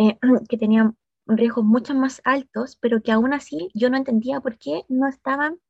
[0.00, 4.58] eh, que tenían riesgos mucho más altos, pero que aún así yo no entendía por
[4.58, 5.60] qué no estaban,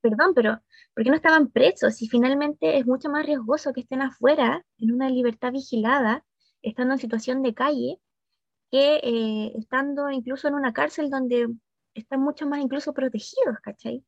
[0.00, 0.60] perdón, pero
[0.94, 4.92] por qué no estaban presos y finalmente es mucho más riesgoso que estén afuera en
[4.92, 6.24] una libertad vigilada,
[6.62, 8.00] estando en situación de calle,
[8.70, 11.48] que eh, estando incluso en una cárcel donde
[11.94, 14.04] están mucho más incluso protegidos, ¿cachai?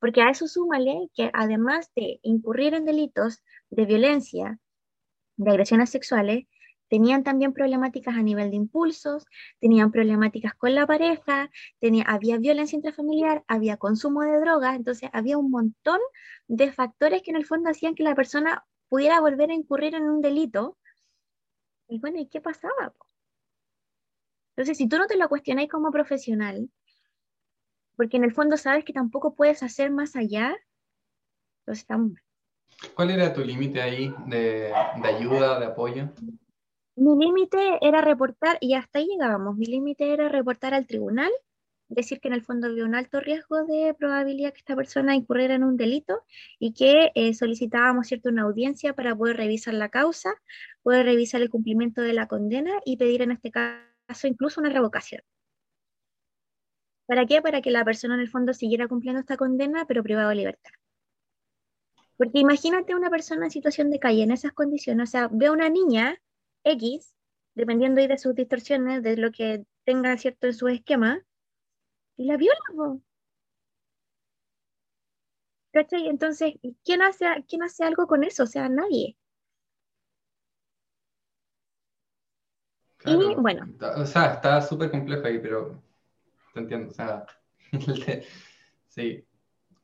[0.00, 4.58] Porque a eso súmale que además de incurrir en delitos de violencia,
[5.36, 6.46] de agresiones sexuales,
[6.92, 9.24] tenían también problemáticas a nivel de impulsos,
[9.60, 11.48] tenían problemáticas con la pareja,
[11.80, 15.98] tenía, había violencia intrafamiliar, había consumo de drogas, entonces había un montón
[16.48, 20.02] de factores que en el fondo hacían que la persona pudiera volver a incurrir en
[20.02, 20.76] un delito.
[21.88, 22.92] Y bueno, ¿y qué pasaba?
[24.50, 26.68] Entonces, si tú no te lo cuestionáis como profesional,
[27.96, 30.54] porque en el fondo sabes que tampoco puedes hacer más allá,
[31.60, 32.18] entonces estamos
[32.94, 36.10] ¿Cuál era tu límite ahí de, de ayuda, de apoyo?
[36.96, 41.30] Mi límite era reportar, y hasta ahí llegábamos, mi límite era reportar al tribunal,
[41.88, 45.54] decir que en el fondo había un alto riesgo de probabilidad que esta persona incurriera
[45.54, 46.22] en un delito
[46.58, 50.34] y que eh, solicitábamos cierto una audiencia para poder revisar la causa,
[50.82, 55.22] poder revisar el cumplimiento de la condena y pedir en este caso incluso una revocación.
[57.06, 57.42] ¿Para qué?
[57.42, 60.70] Para que la persona en el fondo siguiera cumpliendo esta condena, pero privado de libertad.
[62.16, 65.52] Porque imagínate una persona en situación de calle en esas condiciones, o sea, ve a
[65.52, 66.18] una niña
[66.64, 67.14] X,
[67.54, 71.24] dependiendo de sus distorsiones, de lo que tenga cierto en su esquema,
[72.16, 73.00] y la viola.
[75.72, 76.06] ¿Cachai?
[76.08, 78.42] Entonces, ¿quién hace, ¿quién hace algo con eso?
[78.44, 79.16] O sea, nadie.
[83.04, 83.66] y bueno.
[83.96, 85.82] O sea, está súper complejo ahí, pero
[86.54, 86.90] te entiendo.
[86.90, 87.26] O sea,
[88.88, 89.24] sí.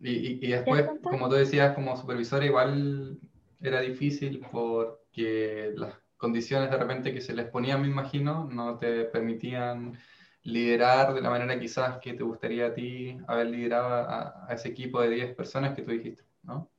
[0.01, 3.19] Y, y después, como tú decías, como supervisora, igual
[3.61, 9.05] era difícil porque las condiciones de repente que se les ponía, me imagino, no te
[9.05, 9.99] permitían
[10.43, 15.01] liderar de la manera quizás que te gustaría a ti haber liderado a, ese equipo
[15.01, 16.71] de 10 personas que tú dijiste, ¿no?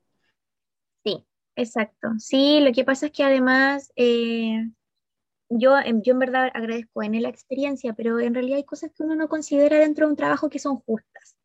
[1.03, 1.25] Sí,
[1.55, 2.09] exacto.
[2.17, 4.69] Sí, lo que pasa es que además eh,
[5.49, 5.73] yo,
[6.03, 9.29] yo en verdad agradezco en la experiencia, pero en realidad hay cosas que uno no
[9.29, 11.35] considera dentro de un trabajo que son justas.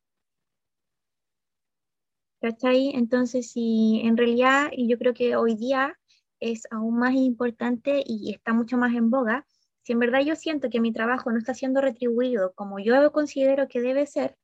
[2.40, 2.90] ¿Cachai?
[2.94, 5.98] Entonces, sí, en realidad, y yo creo que hoy día
[6.44, 9.46] es aún más importante y está mucho más en boga,
[9.82, 13.66] si en verdad yo siento que mi trabajo no está siendo retribuido como yo considero
[13.66, 14.36] que debe ser,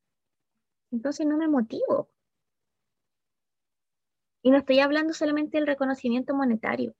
[0.91, 2.11] entonces no me motivo.
[4.43, 6.95] Y no estoy hablando solamente del reconocimiento monetario,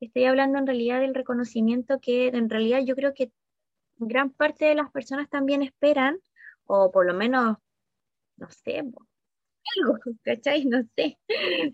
[0.00, 3.32] estoy hablando en realidad del reconocimiento que en realidad yo creo que
[3.98, 6.18] gran parte de las personas también esperan,
[6.64, 7.58] o por lo menos,
[8.38, 8.82] no sé,
[9.76, 10.64] algo, ¿cachai?
[10.64, 11.18] No sé,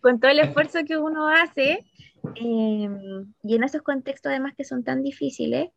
[0.00, 1.86] con todo el esfuerzo que uno hace,
[2.34, 5.70] em, y en esos contextos además que son tan difíciles,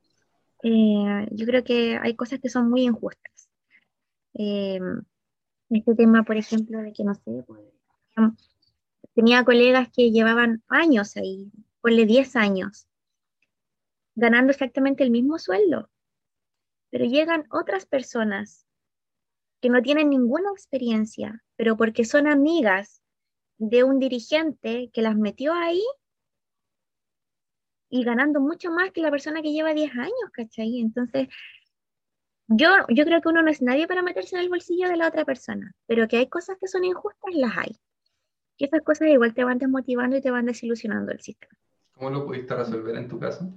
[0.63, 3.49] eh, yo creo que hay cosas que son muy injustas.
[4.34, 5.03] Em,
[5.69, 7.62] este tema, por ejemplo, de que no sé, pues,
[9.15, 12.88] tenía colegas que llevaban años ahí, ponle 10 años,
[14.15, 15.89] ganando exactamente el mismo sueldo,
[16.89, 18.67] pero llegan otras personas
[19.62, 23.04] que no tienen ninguna experiencia, pero porque son amigas
[23.60, 25.84] de un dirigente que las metió ahí
[27.88, 30.80] y ganando mucho más que la persona que lleva 10 años, ¿cachai?
[30.80, 31.28] Entonces,
[32.47, 35.08] yo, yo creo que uno no es nadie para meterse en el bolsillo de la
[35.08, 37.80] otra persona, pero que hay cosas que son injustas, las hay.
[38.58, 41.54] Y esas cosas igual te van desmotivando y te van desilusionando el sistema.
[41.93, 43.47] ¿Cómo lo pudiste resolver en tu caso?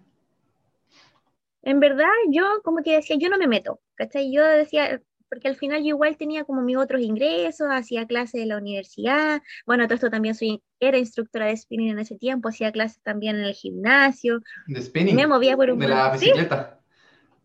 [1.62, 4.30] En verdad, yo como que decía, yo no me meto, ¿cachai?
[4.30, 5.00] Yo decía,
[5.34, 9.42] porque al final yo igual tenía como mis otros ingresos, hacía clases de la universidad,
[9.66, 13.34] bueno, todo esto también soy, era instructora de spinning en ese tiempo, hacía clases también
[13.34, 14.40] en el gimnasio.
[14.68, 15.16] ¿De spinning?
[15.16, 15.80] Me movía por un...
[15.80, 16.80] ¿De la bicicleta?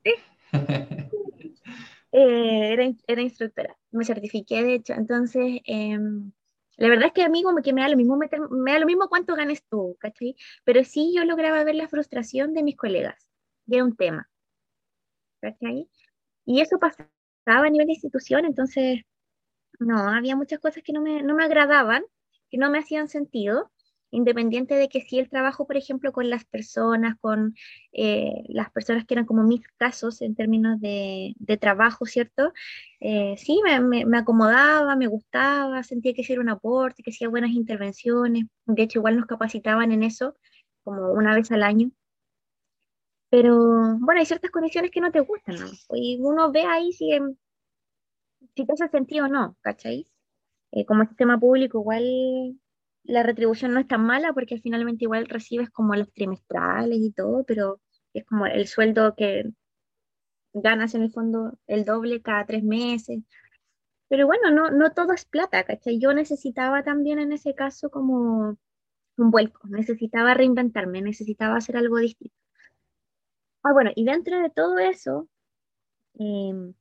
[0.04, 0.14] Sí.
[2.12, 5.62] Eh, era, era, instructora, me certifiqué de hecho, entonces...
[5.66, 6.32] Em,
[6.78, 8.88] la verdad es que a mí como que me da lo mismo me da lo
[8.88, 10.36] mismo cuánto ganes tú, ¿cachai?
[10.64, 13.30] Pero sí yo lograba ver la frustración de mis colegas,
[13.68, 14.28] era un tema,
[15.40, 15.88] ¿cachai?
[16.46, 17.12] Y eso pasaba
[17.50, 19.02] a nivel de institución, entonces,
[19.80, 22.04] no, había muchas cosas que no me, no me agradaban,
[22.50, 23.72] que no me hacían sentido,
[24.12, 27.56] independiente de que si el trabajo, por ejemplo, con las personas, con
[27.92, 32.54] eh, las personas que eran como mis casos en términos de, de trabajo, ¿cierto?
[33.00, 37.52] Eh, sí, me, me, acomodaba, me gustaba, sentía que hacía un aporte, que hacía buenas
[37.52, 40.36] intervenciones, de hecho igual nos capacitaban en eso
[40.84, 41.92] como una vez al año.
[43.30, 43.56] Pero
[44.00, 45.68] bueno, hay ciertas condiciones que no te gustan, ¿no?
[45.96, 47.12] Y uno ve ahí si,
[48.56, 50.08] si te hace sentido o no, ¿cachai?
[50.72, 52.60] Eh, como sistema público, igual
[53.04, 57.44] la retribución no es tan mala porque finalmente igual recibes como los trimestrales y todo,
[57.46, 57.82] pero
[58.14, 59.46] es como el sueldo que
[60.54, 63.20] ganas en el fondo el doble cada tres meses.
[64.10, 66.00] Pero bueno, no, no todo es plata, ¿cachai?
[66.00, 68.58] Yo necesitaba también en ese caso como
[69.18, 72.39] un vuelco, necesitaba reinventarme, necesitaba hacer algo distinto.
[73.64, 75.28] Ah, bueno, y dentro de todo eso,
[76.16, 76.74] em,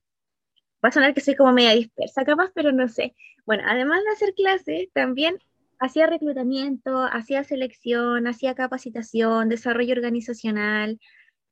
[0.84, 3.14] va a sonar que soy como media dispersa capaz, pero no sé.
[3.46, 5.38] Bueno, además de hacer clases, también
[5.80, 10.98] hacía reclutamiento, hacía selección, hacía capacitación, desarrollo organizacional,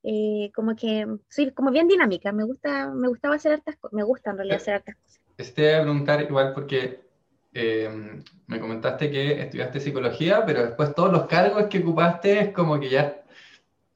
[0.03, 4.31] eh, como que soy como bien dinámica, me gusta, me gustaba hacer hartas me gusta
[4.31, 5.21] en realidad hacer hartas cosas.
[5.37, 7.01] Este a preguntar igual porque
[7.53, 12.79] em, me comentaste que estudiaste psicología, pero después todos los cargos que ocupaste es como
[12.79, 13.25] que ya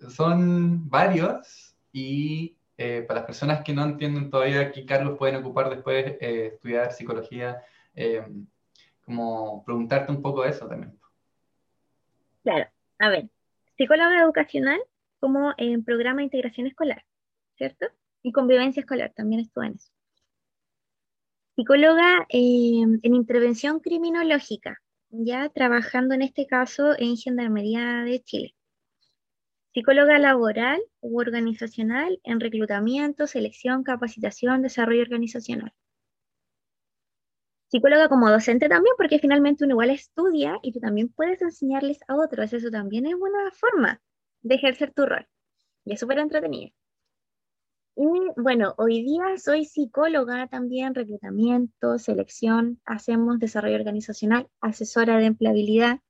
[0.09, 5.69] son varios y eh, para las personas que no entienden todavía qué cargos pueden ocupar
[5.69, 7.63] después eh, estudiar psicología,
[7.95, 8.27] eh,
[9.05, 10.99] como preguntarte un poco eso también.
[12.43, 13.29] Claro, a ver,
[13.77, 14.81] psicóloga educacional
[15.19, 17.05] como en programa de integración escolar,
[17.59, 17.87] ¿cierto?
[18.23, 19.93] Y convivencia escolar, también estuve en eso.
[21.57, 28.55] Psicóloga en intervención criminológica, ya trabajando en este caso en Gendarmería de Chile
[29.73, 35.73] psicóloga laboral u organizacional en reclutamiento, selección, capacitación, desarrollo organizacional.
[37.69, 42.17] Psicóloga como docente también, porque finalmente uno igual estudia y tú también puedes enseñarles a
[42.17, 42.53] otros.
[42.53, 44.01] Eso también es una forma
[44.43, 45.27] de ejercer tu rol.
[45.85, 46.73] Y es súper entretenido.
[47.95, 56.01] Y bueno, hoy día soy psicóloga también, reclutamiento, selección, hacemos desarrollo organizacional, asesora de empleabilidad,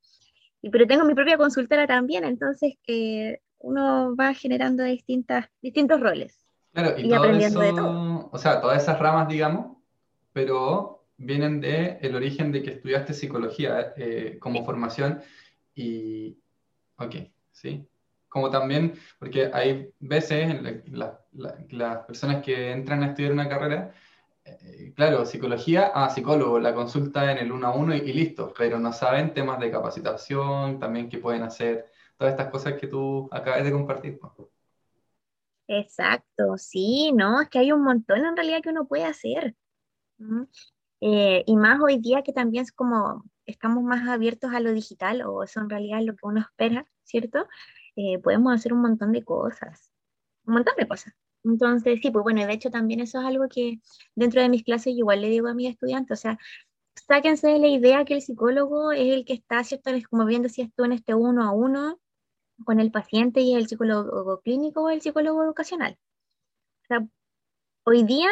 [0.71, 6.45] pero tengo mi propia consultora también, entonces eh, uno va generando distintas, distintos roles.
[6.73, 8.29] Claro, y, aprendiendo de todo.
[8.33, 9.77] O sea, todas esas ramas, digamos,
[10.33, 15.21] pero vienen del el origen de que estudiaste psicología eh, como formación
[15.75, 16.37] y...
[16.97, 17.15] Ok,
[17.53, 17.89] ¿sí?
[18.31, 20.99] como también, porque hay veces en
[21.73, 23.93] las personas que entran a estudiar una carrera,
[24.45, 28.79] eh, claro, psicología, ah, psicólogo, la consulta en el uno a uno y, listo, pero
[28.79, 31.91] no saben temas de capacitación, también que pueden hacer
[32.21, 34.21] todas estas cosas que tú acabas de compartir.
[35.67, 39.57] Exacto, sí, no, es que hay un montón en realidad que uno puede hacer.
[41.01, 45.23] Eh, y más hoy día que también es como estamos más abiertos a lo digital,
[45.23, 47.49] o eso en realidad es lo que uno espera, ¿cierto?
[47.97, 49.91] Eh, podemos hacer un montón de cosas,
[50.45, 51.15] un montón de cosas.
[51.43, 53.81] Entonces, sí, pues bueno, de hecho también eso es algo que
[54.15, 56.39] dentro de mis clases igual le digo a mis estudiantes, o sea,
[56.97, 59.91] sáquense de la idea que el psicólogo es el que está, ¿cierto?
[60.11, 61.99] como bien decías tú, en este uno a uno
[62.65, 65.99] con el paciente y el psicólogo clínico o el psicólogo educacional.
[66.85, 67.07] O sea,
[67.85, 68.29] hoy día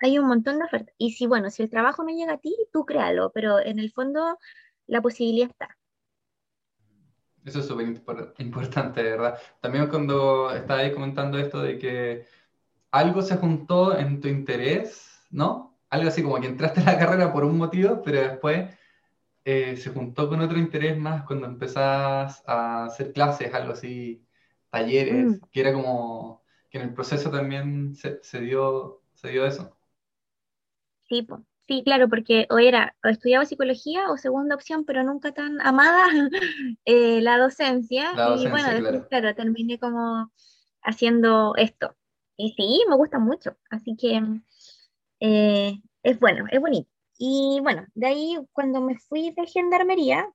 [0.00, 0.94] hay un montón de ofertas.
[0.98, 3.92] Y si, bueno, si el trabajo no llega a ti, tú créalo, pero en el
[3.92, 4.38] fondo
[4.86, 5.76] la posibilidad está.
[7.44, 7.86] Eso es súper
[8.38, 9.38] importante, ¿verdad?
[9.60, 12.26] También cuando estabas comentando esto de que
[12.90, 15.78] algo se juntó en tu interés, ¿no?
[15.90, 18.77] Algo así como que entraste en la carrera por un motivo, pero después
[19.44, 24.26] eh, se juntó con otro interés más cuando empezás a hacer clases, algo así,
[24.70, 25.40] talleres, mm.
[25.50, 29.76] que era como que en el proceso también se, se dio, se dio eso.
[31.08, 31.26] Sí,
[31.66, 36.04] sí, claro, porque o era o estudiaba psicología o segunda opción, pero nunca tan amada
[36.84, 38.12] eh, la docencia.
[38.36, 39.34] y bueno, después, claro.
[39.34, 40.30] terminé como
[40.82, 41.96] haciendo esto.
[42.36, 44.22] Y sí, me gusta mucho, así que
[45.20, 46.90] eh, es bueno, es bonito.
[47.18, 50.30] Y bueno, de ahí cuando me fui de gendarmería,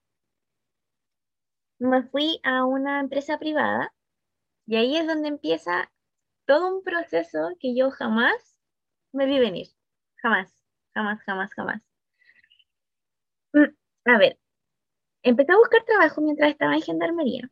[1.79, 3.93] me fui a una empresa privada
[4.67, 5.91] y ahí es donde empieza
[6.45, 8.35] todo un proceso que yo jamás
[9.13, 9.67] me vi venir,
[10.17, 10.63] jamás
[10.93, 11.81] jamás, jamás, jamás.
[13.53, 13.65] Mm,
[14.05, 14.39] a ver,
[15.23, 17.49] empecé a buscar trabajo mientras estaba en gendarmería.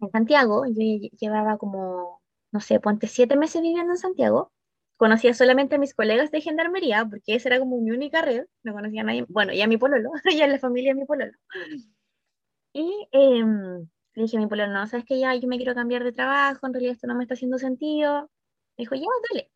[0.00, 4.52] En Santiago, yo llevaba como, no sé, ponte siete meses viviendo en Santiago.
[5.02, 8.46] Conocía solamente a mis colegas de gendarmería, porque esa era como mi única red.
[8.62, 9.24] No conocía a nadie.
[9.28, 11.32] Bueno, y a mi pololo, y a la familia de mi pololo.
[12.72, 13.80] Y em,
[14.14, 16.68] le dije a mi pololo, no, sabes que ya yo me quiero cambiar de trabajo,
[16.68, 18.30] en realidad esto no me está haciendo sentido.
[18.76, 19.50] Me dijo, ya, dale.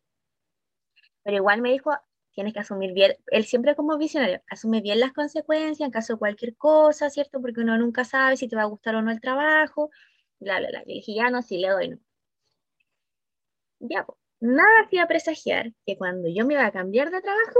[1.23, 1.91] Pero igual me dijo,
[2.31, 6.19] tienes que asumir bien, él siempre como visionario, asume bien las consecuencias en caso de
[6.19, 7.39] cualquier cosa, ¿cierto?
[7.41, 9.91] Porque uno nunca sabe si te va a gustar o no el trabajo,
[10.39, 10.83] bla, bla, bla.
[10.85, 11.99] Y dije, ya no, sí, le doy, no.
[13.79, 17.59] Ya, pues, nada hacía presagiar que cuando yo me iba a cambiar de trabajo,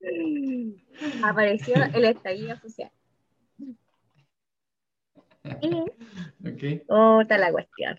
[1.24, 2.90] apareció el estallido social.
[5.62, 5.84] Y
[6.46, 6.82] okay.
[6.88, 7.98] otra la cuestión.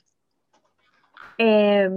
[1.37, 1.89] Eh,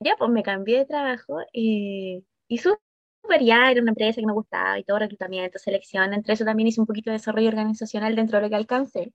[0.00, 4.32] ya, pues me cambié de trabajo y, y súper ya, era una empresa que me
[4.32, 8.38] gustaba y todo reclutamiento, selección, entre eso también hice un poquito de desarrollo organizacional dentro
[8.38, 9.12] de lo que alcancé,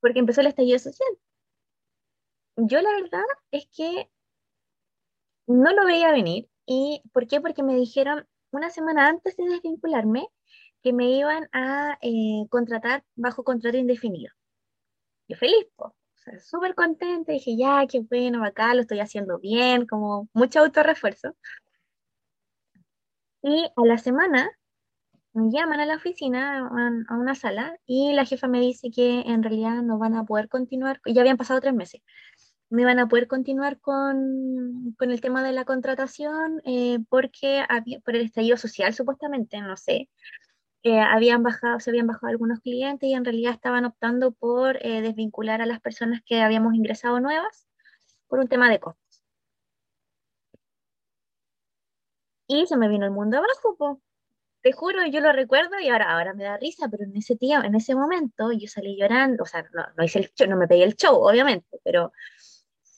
[0.00, 1.08] porque empezó el estallido social.
[2.56, 4.10] Yo la verdad es que
[5.46, 6.48] no lo veía venir.
[6.66, 7.40] ¿Y por qué?
[7.40, 10.28] Porque me dijeron una semana antes de desvincularme
[10.82, 14.32] que me iban a eh, contratar bajo contrato indefinido.
[15.28, 15.92] Yo feliz, pues
[16.44, 21.36] súper contenta, dije, ya, qué bueno, acá lo estoy haciendo bien, como mucho autorrefuerzo.
[23.42, 24.50] Y a la semana
[25.32, 26.58] me llaman a la oficina,
[27.08, 30.48] a, una sala, y la jefa me dice que en realidad no van a poder
[30.48, 32.02] continuar, ya habían pasado tres meses,
[32.68, 38.00] me van a poder continuar con, con el tema de la contratación eh, porque había,
[38.00, 40.08] por el estallido social supuestamente, no sé,
[40.94, 45.62] habían bajado, se habían bajado algunos clientes y en realidad estaban optando por eh, desvincular
[45.62, 47.66] a las personas que habíamos ingresado nuevas
[48.28, 49.22] por un tema de costos.
[52.48, 54.00] Y se me vino el mundo abajo.
[54.62, 57.66] Te juro, yo lo recuerdo y ahora, ahora me da risa, pero en ese tiempo,
[57.66, 60.66] en ese momento, yo salí llorando, o sea, no, no hice el show, no me
[60.66, 62.12] pegué el show, obviamente, pero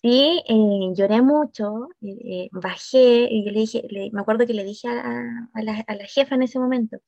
[0.02, 3.82] sí eh, lloré mucho, eh, bajé y le dije,
[4.12, 6.98] me acuerdo que le dije a, la, a la jefa en ese momento,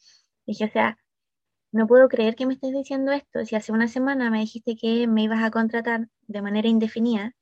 [0.46, 0.98] Dije, o sea,
[1.72, 3.44] no puedo creer que me estés diciendo esto.
[3.44, 7.34] Si hace una semana me dijiste que me ibas a contratar de manera indefinida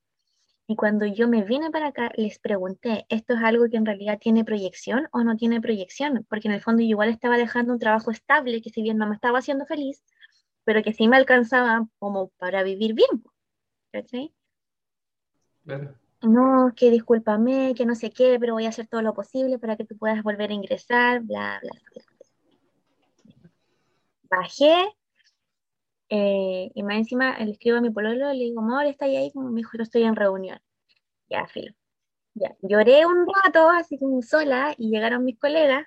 [0.66, 4.18] y cuando yo me vine para acá les pregunté, ¿esto es algo que en realidad
[4.20, 6.26] tiene proyección o no tiene proyección?
[6.28, 9.08] Porque en el fondo yo igual estaba dejando un trabajo estable que si bien no
[9.08, 10.04] me estaba haciendo feliz,
[10.64, 13.24] pero que sí me alcanzaba como para vivir bien.
[16.22, 19.76] No, que discúlpame, que no sé qué, pero voy a hacer todo lo posible para
[19.76, 22.04] que tú puedas volver a ingresar, bla, bla, bla
[24.30, 24.74] bajé
[26.10, 29.30] eh, y más encima le escribo a mi pololo, le digo, amor, ¿está ahí?
[29.32, 30.58] Como me dijo, no estoy en reunión.
[31.28, 31.74] Ya, filo.
[32.34, 35.86] Ya, lloré un rato, así como sola, y llegaron mis colegas.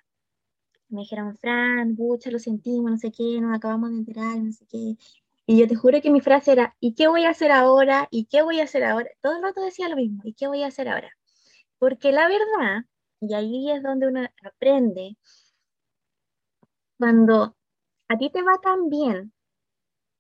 [0.90, 4.66] Me dijeron, Fran, pucha, lo sentimos, no sé qué, nos acabamos de enterar, no sé
[4.70, 4.96] qué.
[5.52, 8.08] Y yo te juro que mi frase era, ¿y qué voy a hacer ahora?
[8.10, 9.10] ¿Y qué voy a hacer ahora?
[9.20, 11.12] Todo el rato decía lo mismo, ¿y qué voy a hacer ahora?
[11.78, 12.86] Porque la verdad,
[13.20, 15.18] y ahí es donde uno aprende,
[16.98, 17.58] cuando
[18.08, 19.34] a ti te va tan bien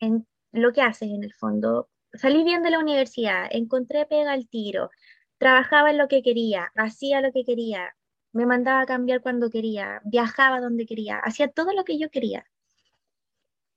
[0.01, 4.49] en lo que haces en el fondo, salí bien de la universidad, encontré pega al
[4.49, 4.89] tiro,
[5.37, 7.95] trabajaba en lo que quería, hacía lo que quería,
[8.33, 12.45] me mandaba a cambiar cuando quería, viajaba donde quería, hacía todo lo que yo quería.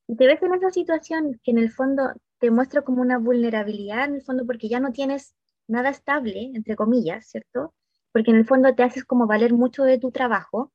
[0.09, 4.05] Y te ves en esa situación que en el fondo te muestra como una vulnerabilidad,
[4.05, 5.35] en el fondo porque ya no tienes
[5.67, 7.75] nada estable, entre comillas, ¿cierto?
[8.13, 10.73] Porque en el fondo te haces como valer mucho de tu trabajo.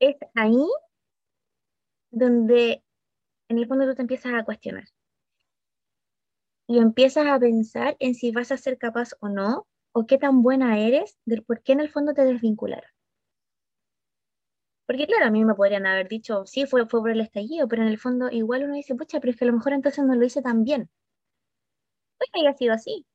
[0.00, 0.66] Es ahí
[2.10, 2.82] donde
[3.48, 4.84] en el fondo tú te empiezas a cuestionar.
[6.68, 10.42] Y empiezas a pensar en si vas a ser capaz o no, o qué tan
[10.42, 12.90] buena eres, del por qué en el fondo te desvincularon.
[14.86, 17.82] Porque claro, a mí me podrían haber dicho, sí, fue, fue por el estallido, pero
[17.82, 20.14] en el fondo igual uno dice, pucha, pero es que a lo mejor entonces no
[20.16, 20.90] lo hice tan bien.
[22.18, 23.06] Pues haya sido así.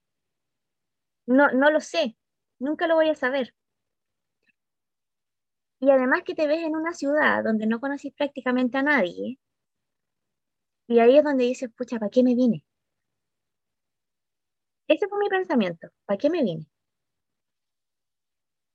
[1.26, 2.16] No, no lo sé,
[2.60, 3.56] nunca lo voy a saber.
[5.82, 9.38] Y además que te ves en una ciudad donde no conoces prácticamente a nadie,
[10.88, 12.64] y ahí es donde dices, pucha, ¿para qué me vine?
[14.88, 16.68] Ese fue mi pensamiento, ¿para qué me vine?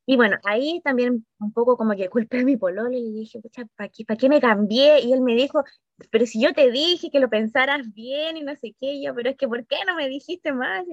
[0.09, 3.41] Y bueno, ahí también un poco como que culpé a mi pololo y le dije,
[3.41, 5.01] pucha, ¿para qué, ¿para qué me cambié?
[5.01, 5.65] Y él me dijo,
[6.11, 9.31] pero si yo te dije que lo pensaras bien y no sé qué, yo, pero
[9.31, 10.85] es que ¿por qué no me dijiste más?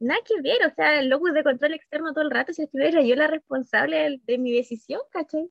[0.00, 3.02] Nada que ver, o sea, el locus de control externo todo el rato, si estuviera
[3.02, 5.50] yo la responsable de, de mi decisión, ¿cachai?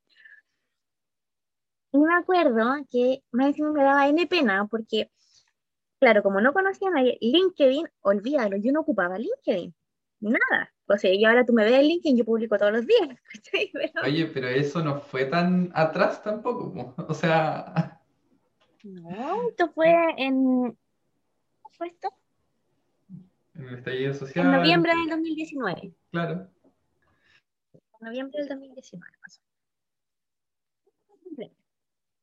[1.91, 5.11] Y me acuerdo que más encima me daba N pena porque,
[5.99, 9.73] claro, como no conocía a nadie, LinkedIn, olvídalo, yo no ocupaba LinkedIn,
[10.19, 10.73] nada.
[10.87, 13.09] O sea, y ahora tú me ves en LinkedIn, yo publico todos los días.
[14.03, 18.01] Oye, pero eso no fue tan atrás tampoco, o sea...
[18.83, 20.77] No, esto fue en...
[21.61, 22.09] ¿Cómo fue esto?
[23.55, 24.45] En el estallido social.
[24.45, 25.93] En noviembre del 2019.
[26.11, 26.47] Claro.
[27.73, 29.41] En noviembre del 2019 pasó.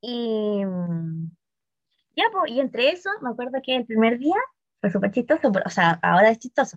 [0.06, 0.60] Y
[2.16, 4.36] ya, pues, y entre eso, me acuerdo que el primer día
[4.80, 6.76] fue súper chistoso, o sea, ahora es chistoso.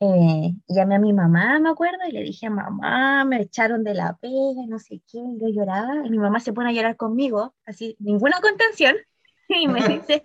[0.00, 4.16] Eh, llamé a mi mamá, me acuerdo, y le dije, mamá, me echaron de la
[4.16, 7.96] pega, no sé qué, yo lloraba, y mi mamá se pone a llorar conmigo, así,
[8.00, 8.96] ninguna contención,
[9.48, 10.22] y me dice,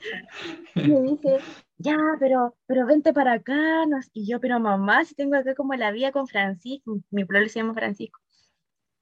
[0.75, 1.37] me dice,
[1.77, 5.91] ya, pero, pero vente para acá, y yo, pero mamá, si tengo acá como la
[5.91, 8.19] vida con Francisco, mi pueblo se llama Francisco,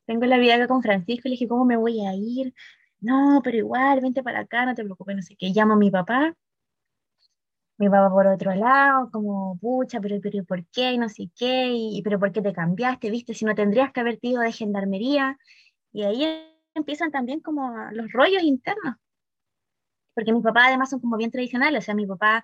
[0.05, 2.53] tengo la vida acá con Francisco, le dije, ¿cómo me voy a ir?
[2.99, 5.49] no, pero igual, vente para acá, no te preocupes, no sé qué.
[5.49, 6.35] Llamo a mi papá,
[7.77, 10.93] mi papá por otro lado, como, pucha, pero, pero ¿por qué?
[10.93, 13.11] Y no sé qué, y, pero ¿por qué te cambiaste?
[13.11, 13.33] ¿Viste?
[13.33, 15.37] Si no tendrías que haber ido de gendarmería.
[15.91, 16.25] Y ahí
[16.73, 18.95] empiezan también como los rollos internos.
[20.15, 22.43] Porque mis papás además son como bien tradicionales, o sea, mi papá,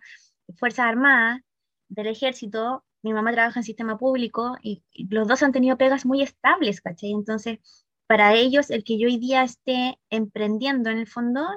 [0.58, 1.42] Fuerzas Armadas,
[1.90, 6.06] del ejército, mi mamá trabaja en sistema público y, y los dos han tenido pegas
[6.06, 7.12] muy estables, ¿cachai?
[7.12, 7.60] Entonces,
[8.08, 11.48] para ellos el que yo hoy día esté emprendiendo en el fondo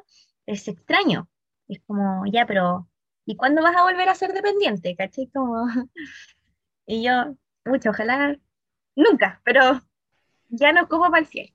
[0.47, 1.29] es extraño.
[1.69, 2.89] Es como, ya, pero
[3.27, 4.97] ¿y cuándo vas a volver a ser dependiente?
[4.97, 5.29] ¿Cachai?
[5.29, 5.67] Como...
[6.87, 8.39] y yo, mucho, ojalá
[8.95, 9.83] nunca, pero
[10.49, 11.53] ya no como para el cielo.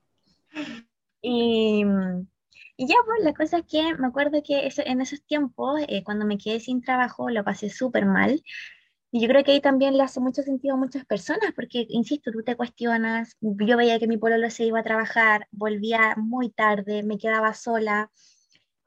[1.22, 1.84] Y,
[2.78, 6.26] y, ya, pues la cosa es que me acuerdo que en esos tiempos, eh, cuando
[6.26, 8.44] me quedé sin trabajo, lo pasé súper mal.
[9.14, 12.32] Y yo creo que ahí también le hace mucho sentido a muchas personas, porque, insisto,
[12.32, 17.04] tú te cuestionas, yo veía que mi pololo se iba a trabajar, volvía muy tarde,
[17.04, 18.10] me quedaba sola,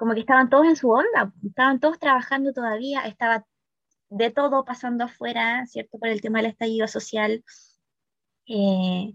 [0.05, 3.47] como que estaban todos en su onda, estaban todos trabajando todavía, estaba
[4.11, 5.99] de todo pasando afuera, ¿cierto?
[5.99, 7.43] Por el tema del estallido social.
[8.47, 9.15] Eh,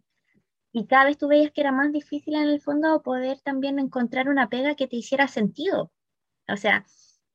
[0.71, 4.29] y cada vez tú veías que era más difícil en el fondo poder también encontrar
[4.29, 5.91] una pega que te hiciera sentido.
[6.47, 6.83] O sea,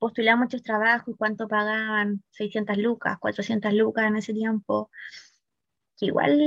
[0.00, 4.90] postulé muchos trabajos, cuánto pagaban, 600 lucas, 400 lucas en ese tiempo.
[5.96, 6.40] Que igual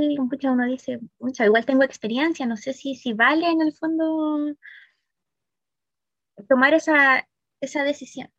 [0.44, 4.58] uno dice, mucha, igual tengo experiencia, no sé si, si vale en el fondo
[6.48, 7.28] tomar esa,
[7.62, 8.30] esa decisión.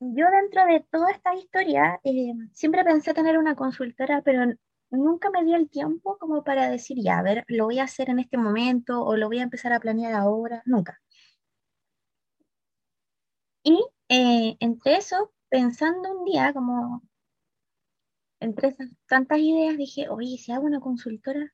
[0.00, 4.52] yo dentro de toda esta historia eh, siempre pensé tener una consultora, pero
[4.90, 8.10] nunca me di el tiempo como para decir, ya, a ver, lo voy a hacer
[8.10, 11.00] en este momento o lo voy a empezar a planear ahora, nunca.
[13.62, 17.02] Y eh, entre eso, pensando un día, como
[18.40, 21.52] entre esas tantas ideas, dije, oye, si hago una consultora,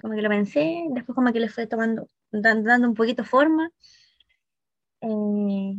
[0.00, 3.70] como que lo pensé, después como que le fue tomando, dando un poquito forma,
[5.00, 5.06] eh,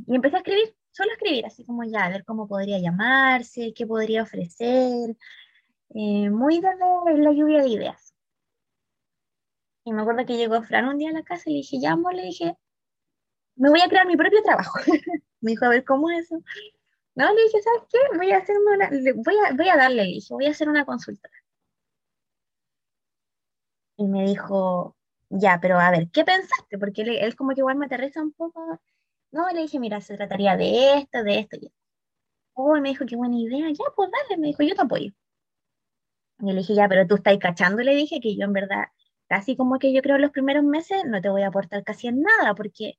[0.07, 3.73] y empecé a escribir, solo a escribir, así como ya, a ver cómo podría llamarse,
[3.75, 5.15] qué podría ofrecer,
[5.95, 8.13] eh, muy desde la lluvia de ideas.
[9.85, 11.91] Y me acuerdo que llegó Fran un día a la casa y le dije, ya,
[11.93, 12.57] amor, le dije,
[13.55, 14.79] me voy a crear mi propio trabajo.
[15.41, 16.41] me dijo, a ver, ¿cómo es eso?
[17.15, 18.17] No, le dije, ¿sabes qué?
[18.17, 18.89] Voy a hacerme una,
[19.23, 21.29] voy a, voy a darle, le dije, voy a hacer una consulta.
[23.97, 24.95] Y me dijo,
[25.29, 26.77] ya, pero a ver, ¿qué pensaste?
[26.77, 28.79] Porque él, como que igual me aterriza un poco.
[29.31, 31.71] No, le dije, mira, se trataría de esto, de esto y.
[32.55, 33.69] Oh, me dijo, qué buena idea.
[33.69, 35.11] Ya, pues dale, me dijo, yo te apoyo.
[36.39, 38.85] Y le dije, ya, pero tú estás cachando, le dije que yo en verdad,
[39.27, 42.55] casi como que yo creo los primeros meses no te voy a aportar casi nada,
[42.55, 42.97] porque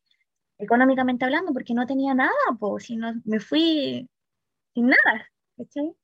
[0.58, 4.08] económicamente hablando, porque no tenía nada, pues, si no, me fui
[4.74, 5.94] sin nada, ¿cachai?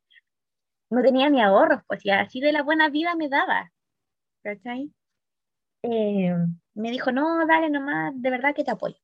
[0.90, 3.72] No tenía ni ahorros, pues, y así de la buena vida me daba,
[4.42, 4.92] ¿cachai?
[5.82, 6.34] Eh,
[6.74, 8.96] me dijo, no, dale nomás, de verdad que te apoyo.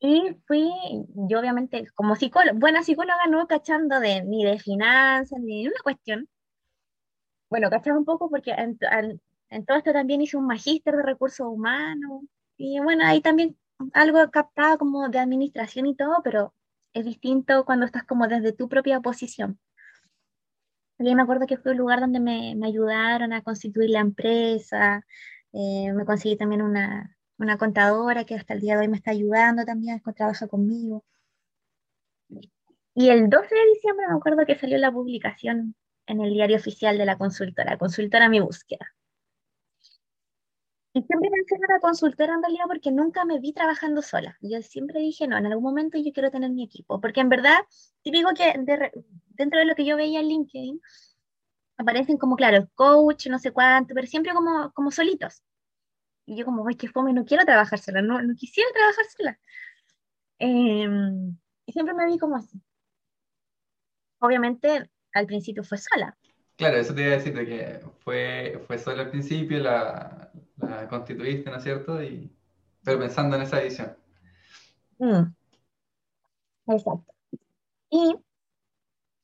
[0.00, 0.70] Y fui,
[1.28, 5.80] yo obviamente, como psicóloga, buena psicóloga, no cachando de, ni de finanzas, ni de una
[5.82, 6.28] cuestión.
[7.50, 8.78] Bueno, cachaba un poco porque en,
[9.50, 12.22] en todo esto también hice un magíster de recursos humanos,
[12.56, 13.56] y bueno, ahí también
[13.92, 16.54] algo captado como de administración y todo, pero
[16.92, 19.58] es distinto cuando estás como desde tu propia posición.
[20.98, 25.04] Y me acuerdo que fue un lugar donde me, me ayudaron a constituir la empresa,
[25.52, 29.12] eh, me conseguí también una, una, contadora que hasta el día de hoy me está
[29.12, 31.04] ayudando también, trabaja conmigo.
[32.94, 35.76] Y el 12 de diciembre me acuerdo que salió la publicación
[36.06, 38.92] en el diario oficial de la consultora, consultora Mi Búsqueda.
[40.94, 44.36] Y siempre pensé en una consultora en realidad porque nunca me vi trabajando sola.
[44.40, 47.00] Yo siempre dije, no, en algún momento yo quiero tener mi equipo.
[47.00, 47.58] Porque en verdad,
[48.02, 48.54] te digo que
[49.38, 50.80] dentro de lo que yo veía en LinkedIn,
[51.78, 55.42] aparecen como, claro, el coach, no sé cuánto, pero siempre como, como solitos.
[56.26, 59.40] Y yo como, uy, qué fome, no quiero trabajar sola, no, no quisiera trabajar sola.
[60.38, 61.36] Em,
[61.66, 62.60] y siempre me vi como así.
[64.18, 66.16] Obviamente, al principio fue sola.
[66.56, 70.88] Claro, eso te iba a decir, de que fue, fue solo al principio, la, la
[70.88, 72.02] constituiste, ¿no es cierto?
[72.02, 72.30] Y,
[72.82, 73.96] pero pensando en esa edición.
[74.98, 75.32] Mm.
[76.66, 77.14] Exacto.
[77.90, 78.16] Y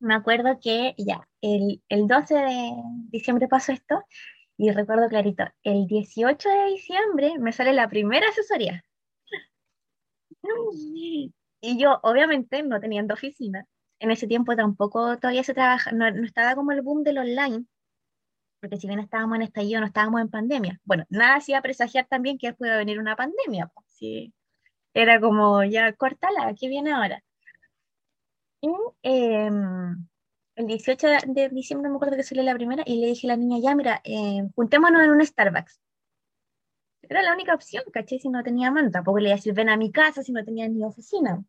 [0.05, 2.73] me acuerdo que ya, el, el 12 de
[3.11, 4.05] diciembre pasó esto,
[4.57, 8.85] y recuerdo clarito, el 18 de diciembre me sale la primera asesoría.
[11.61, 13.67] Y yo, obviamente, no teniendo oficina,
[13.99, 17.65] en ese tiempo tampoco todavía se trabaja, no, no estaba como el boom del online,
[18.61, 20.81] porque si bien estábamos en estallido, no estábamos en pandemia.
[20.85, 23.71] Bueno, nada hacía presagiar también que pueda venir una pandemia.
[23.75, 24.35] Pues, sí.
[24.95, 27.23] Era como, ya, cortala, ¿qué viene ahora?
[28.65, 28.71] Y
[29.03, 30.07] em,
[30.57, 33.37] el 18 de diciembre me acuerdo que salió la primera y le dije a la
[33.37, 35.81] niña, ya, mira, eh, juntémonos en un Starbucks.
[37.03, 38.91] Era la única opción, caché, si no tenía mano.
[38.91, 41.45] Tampoco le iba a decir, ven a mi casa si no tenía ni oficina.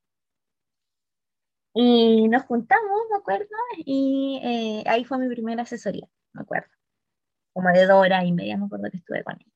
[1.73, 3.47] Y nos juntamos, me acuerdo,
[3.77, 6.69] y eh, ahí fue mi primera asesoría, me acuerdo
[7.53, 9.54] como de dos horas y media, me acuerdo que estuve con él.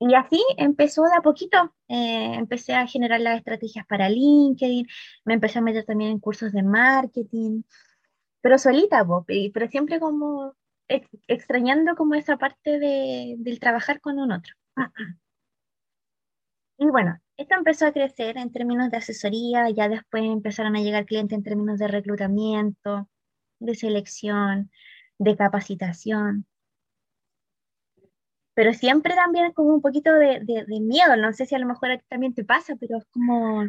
[0.00, 4.86] Y así empezó de a poquito, eh, empecé a generar las estrategias para LinkedIn,
[5.24, 7.62] me empecé a meter también en cursos de marketing,
[8.40, 9.04] pero solita,
[9.52, 10.54] pero siempre como
[10.88, 14.54] extrañando como esa parte de, del trabajar con un otro.
[16.78, 21.06] Y bueno, esto empezó a crecer en términos de asesoría, ya después empezaron a llegar
[21.06, 23.08] clientes en términos de reclutamiento,
[23.58, 24.70] de selección,
[25.18, 26.46] de capacitación.
[28.58, 31.98] Pero siempre también como un poquito de, miedo, no sé si a lo mejor a
[31.98, 33.62] ti también te pasa, pero es como,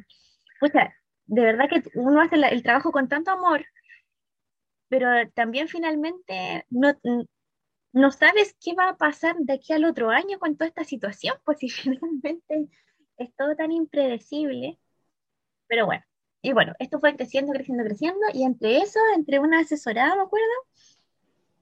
[0.71, 0.95] sea
[1.27, 3.63] de verdad que uno hace el trabajo con tanto amor,
[4.87, 6.95] pero también finalmente no,
[7.93, 11.35] no sabes qué va a pasar de aquí al otro año con toda esta situación,
[11.45, 12.67] pues si finalmente
[13.17, 14.79] es todo tan impredecible.
[15.67, 16.03] Pero bueno,
[16.41, 20.47] y bueno, esto fue creciendo, creciendo, creciendo, y entre eso, entre una asesorada, me acuerdo,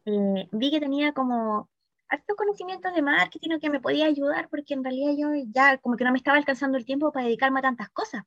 [0.05, 1.69] eh, vi que tenía como
[2.09, 5.97] hartos conocimientos de marketing o que me podía ayudar porque en realidad yo ya como
[5.97, 8.23] que no me estaba alcanzando el tiempo para dedicarme a tantas cosas,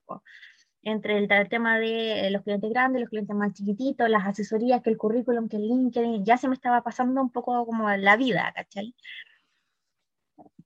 [0.82, 4.96] entre el, tema de los clientes grandes, los clientes más chiquititos, las asesorías, que el
[4.96, 8.94] currículum, que el LinkedIn, ya se me estaba pasando un poco como la vida, ¿cachai?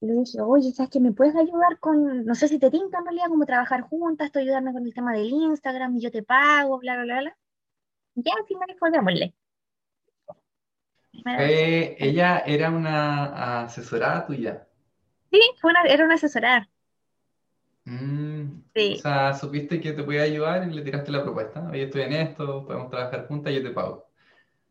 [0.01, 3.05] Le dije, oye, ¿sabes que me puedes ayudar con, no sé si te tinta en
[3.05, 6.77] realidad, como trabajar juntas, estoy ayudando con el tema del Instagram y yo te pago,
[6.79, 7.37] bla, bla, bla, bla.
[8.15, 9.35] Ya, así me dijo, démosle.
[11.37, 14.67] Eh, ella era una asesorada tuya.
[15.31, 16.67] Sí, fue una, era una asesorada.
[17.85, 21.67] Mm, o sea, supiste que te podía ayudar y le tiraste la propuesta.
[21.69, 24.07] Oye, estoy en esto, podemos trabajar juntas yo te pago.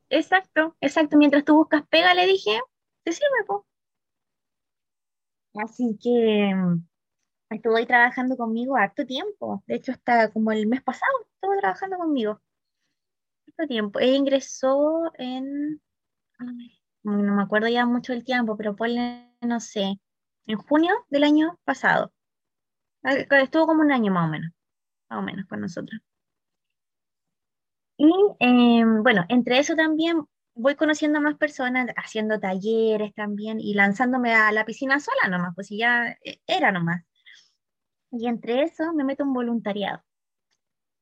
[0.08, 1.16] Exacto, exacto.
[1.18, 2.58] Mientras tú buscas pega, le dije,
[3.04, 3.66] te sirve, po.
[5.54, 6.86] Así que mm,
[7.50, 9.62] estuvo ahí trabajando conmigo harto tiempo.
[9.66, 12.40] De hecho, hasta como el mes pasado estuvo trabajando conmigo.
[13.48, 14.00] Harto tiempo.
[14.00, 15.80] Ella ingresó en
[16.38, 20.00] no me acuerdo ya mucho del tiempo, pero ponle, no sé,
[20.46, 22.12] en junio del año pasado.
[23.02, 24.52] Estuvo como un año más o menos,
[25.10, 26.00] más o menos con nosotros.
[27.96, 28.10] Y
[28.40, 30.24] em, bueno, entre eso también
[30.54, 35.54] voy conociendo a más personas, haciendo talleres también y lanzándome a la piscina sola nomás,
[35.54, 37.04] pues ya eh, era nomás.
[38.12, 40.02] Y entre eso me meto un voluntariado.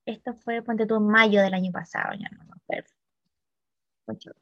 [0.06, 2.28] Esto fue, ponte tú, en mayo del año pasado, ya.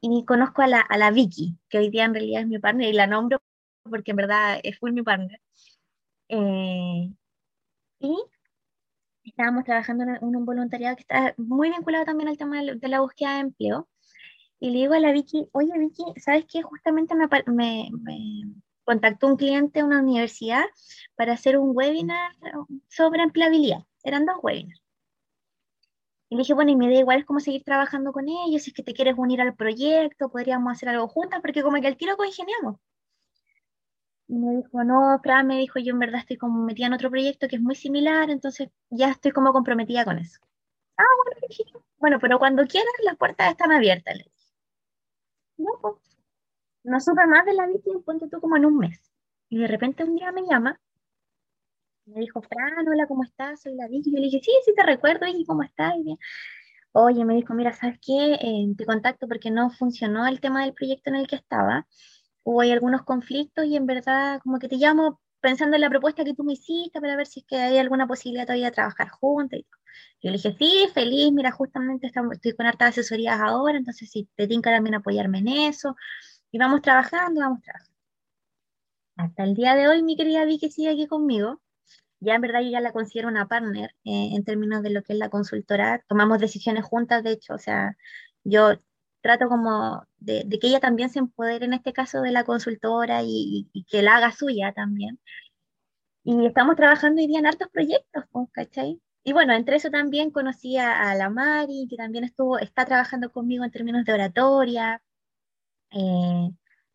[0.00, 2.88] Y conozco a la, a la Vicky, que hoy día en realidad es mi partner,
[2.88, 3.40] y la nombro
[3.88, 5.40] porque en verdad fue mi partner.
[6.28, 7.10] Eh,
[8.00, 8.16] y
[9.24, 13.34] estábamos trabajando en un voluntariado que está muy vinculado también al tema de la búsqueda
[13.34, 13.88] de empleo.
[14.58, 16.62] Y le digo a la Vicky, oye Vicky, ¿sabes qué?
[16.62, 18.54] Justamente me, me, me
[18.84, 20.64] contactó un cliente de una universidad
[21.16, 22.32] para hacer un webinar
[22.88, 23.84] sobre empleabilidad.
[24.02, 24.79] Eran dos webinars.
[26.30, 28.70] Y le dije, bueno, y me da igual es como seguir trabajando con ellos, si
[28.70, 31.96] es que te quieres unir al proyecto, podríamos hacer algo juntas, porque como que al
[31.96, 32.76] tiro congeniamos.
[34.28, 37.10] Y me dijo, no, Fran, me dijo, yo en verdad estoy como metida en otro
[37.10, 40.38] proyecto que es muy similar, entonces ya estoy como comprometida con eso.
[40.96, 44.36] Ah, bueno, bueno, pero cuando quieras, las puertas están abiertas, le dije.
[45.56, 45.96] No, pues,
[46.84, 49.12] no supe más de la Vicky, ponte tú como en un mes.
[49.48, 50.80] Y de repente un día me llama,
[52.14, 53.62] me dijo, Fran, hola, ¿cómo estás?
[53.62, 54.12] Soy la Vicky.
[54.12, 55.94] Yo le dije, sí, sí te recuerdo, y ¿cómo estás?
[55.96, 56.16] Y
[56.92, 58.34] Oye, me dijo, mira, ¿sabes qué?
[58.34, 61.86] Eh, te contacto porque no funcionó el tema del proyecto en el que estaba.
[62.42, 66.24] Hubo hay algunos conflictos y en verdad como que te llamo pensando en la propuesta
[66.24, 69.08] que tú me hiciste para ver si es que hay alguna posibilidad todavía de trabajar
[69.10, 69.60] juntos.
[69.60, 69.66] Y
[70.22, 74.28] yo le dije, sí, feliz, mira, justamente estamos, estoy con hartas asesorías ahora, entonces sí,
[74.36, 75.96] te tinca también apoyarme en eso.
[76.50, 77.94] Y vamos trabajando, vamos trabajando.
[79.16, 81.60] Hasta el día de hoy, mi querida Vicky sigue aquí conmigo.
[82.20, 85.14] Ya en verdad yo ya la considero una partner eh, en términos de lo que
[85.14, 86.04] es la consultora.
[86.08, 87.96] Tomamos decisiones juntas, de hecho, o sea,
[88.44, 88.74] yo
[89.22, 93.70] trato como de, que ella también se empodere en este caso de la consultora y,
[93.88, 95.18] que la haga suya también.
[96.24, 99.00] Y estamos trabajando hoy día en hartos proyectos, ¿cachai?
[99.24, 103.64] Y bueno, entre eso también conocí a, la Mari, que también estuvo, está trabajando conmigo
[103.64, 105.02] en términos de oratoria.
[105.92, 106.50] Eh,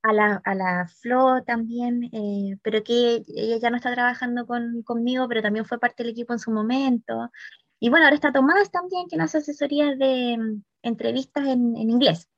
[0.07, 4.83] a la, a la Flo también, eh, pero que ella ya no está trabajando con,
[4.83, 7.31] conmigo, pero también fue parte del equipo en su momento.
[7.79, 11.89] Y bueno, ahora está Tomás también, que nos hace asesorías de mm, entrevistas en, en,
[11.89, 12.29] inglés.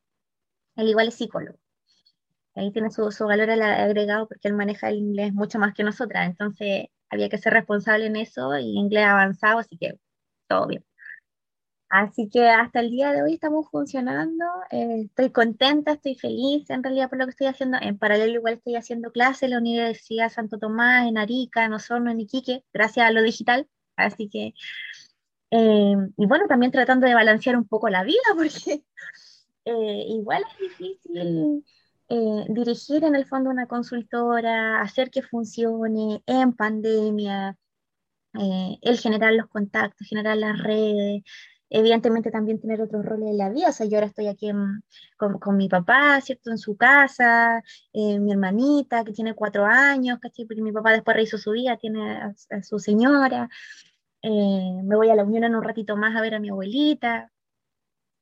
[0.76, 1.60] Él igual es psicólogo.
[2.56, 6.28] Ahí tiene su, su valor agregado porque él maneja el inglés mucho más que nosotras,
[6.28, 10.00] entonces había que ser responsable en eso y inglés avanzado, así que
[10.48, 10.84] todo bien.
[11.90, 16.84] Así que hasta el día de hoy estamos funcionando, eh, estoy contenta, estoy feliz en
[16.84, 17.78] realidad por lo que estoy haciendo.
[17.82, 22.12] En paralelo igual estoy haciendo clases en la Universidad Santo Tomás, en Arica, en Osorno,
[22.12, 23.70] en Iquique, gracias a lo digital.
[23.96, 24.54] Así que,
[25.52, 28.84] eh, y bueno, también tratando de balancear un poco la vida, porque
[29.66, 31.64] eh, igual es difícil
[32.50, 37.58] dirigir en el fondo una consultora, hacer que funcione en pandemia,
[38.34, 41.24] el generar los contactos, generar las redes
[41.70, 43.70] evidentemente también tener otros roles en la vida.
[43.70, 44.52] O sea, yo ahora estoy aquí
[45.18, 46.52] con, con, mi papá, ¿cierto?
[46.52, 47.64] En su casa,
[47.94, 50.46] eh, mi hermanita que tiene cuatro años, ¿cachai?
[50.46, 53.50] Porque mi papá después rehizo su vida, tiene a, su señora.
[54.22, 57.32] Eh, me voy a la unión en un ratito más a ver a mi abuelita.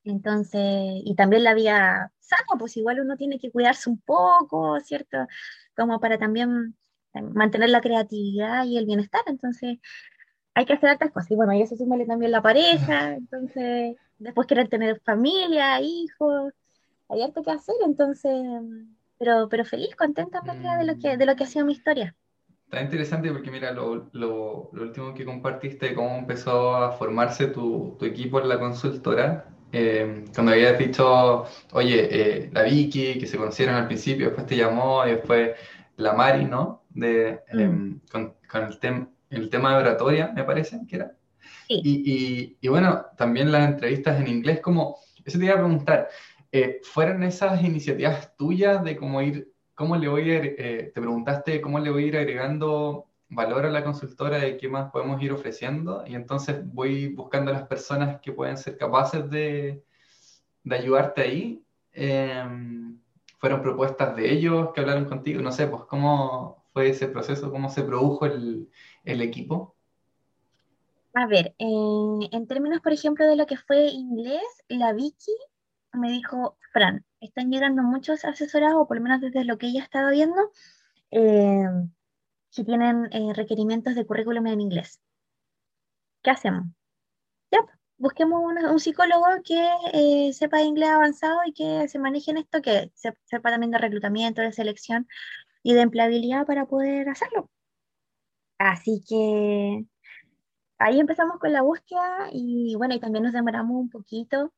[0.04, 0.62] Entonces,
[1.04, 5.28] y también la vida sana, pues igual uno tiene que cuidarse un poco, ¿cierto?
[5.76, 6.76] Como para también
[7.14, 9.24] eh, mantener la creatividad y el bienestar.
[9.28, 9.80] Entonces,
[10.56, 11.30] hay que hacer otras cosas.
[11.32, 16.54] Y bueno, y eso súmale también la pareja, entonces después quieren tener familia, hijos,
[17.10, 18.34] hay harto que hacer, entonces,
[19.20, 22.16] pero, pero feliz, contenta de lo que, de lo que ha sido mi historia.
[22.64, 27.96] Está interesante porque mira, lo, lo, lo último que compartiste, cómo empezó a formarse tu,
[28.00, 33.38] tu equipo en la consultora, eh, cuando habías dicho, oye, eh, la Vicky, que se
[33.38, 35.52] conocieron al principio, después te llamó, y después
[35.98, 36.84] la Mari, ¿no?
[36.90, 37.60] De, mm.
[37.60, 41.16] em, con, con, el tema el tema de oratoria, me parece que era.
[41.68, 46.10] Y, y, bueno, también las entrevistas en inglés, como, eso te iba a preguntar,
[46.52, 51.62] eh, ¿fueron esas iniciativas tuyas de cómo ir, cómo le voy a eh, te preguntaste
[51.62, 55.32] cómo le voy a ir agregando valor a la consultora de qué más podemos ir
[55.32, 56.04] ofreciendo?
[56.08, 59.84] Y entonces voy buscando a las personas que pueden ser capaces de,
[60.64, 61.64] de ayudarte ahí.
[61.92, 63.00] Em,
[63.40, 65.42] ¿Fueron propuestas de ellos que hablaron contigo?
[65.42, 68.70] No sé, pues cómo fue ese proceso, cómo se produjo el,
[69.06, 69.76] el equipo?
[71.14, 75.32] A ver, eh, en términos, por ejemplo, de lo que fue inglés, la Vicky
[75.94, 79.84] me dijo, Fran, están llegando muchos asesorados, o por lo menos desde lo que ella
[79.84, 80.52] estaba viendo,
[81.12, 81.66] eh,
[82.54, 85.02] que tienen eh, requerimientos de currículum en inglés.
[86.24, 86.66] ¿Qué hacemos?
[87.52, 87.60] Ya,
[87.98, 92.92] busquemos un psicólogo que eh, sepa inglés avanzado y que se maneje en esto, que
[92.96, 95.08] sepa también de reclutamiento, de selección
[95.64, 97.50] y de empleabilidad para poder hacerlo.
[98.58, 99.86] Así que
[100.78, 104.54] ahí empezamos con la búsqueda y bueno, y también nos demoramos un poquito.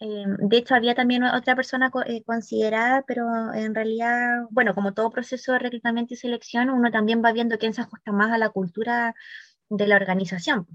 [0.00, 5.10] Eh, de hecho, había también otra persona eh, considerada, pero en realidad, bueno, como todo
[5.10, 8.48] proceso de reclutamiento y selección, uno también va viendo quién se ajusta más a la
[8.50, 9.14] cultura
[9.68, 10.66] de la organización.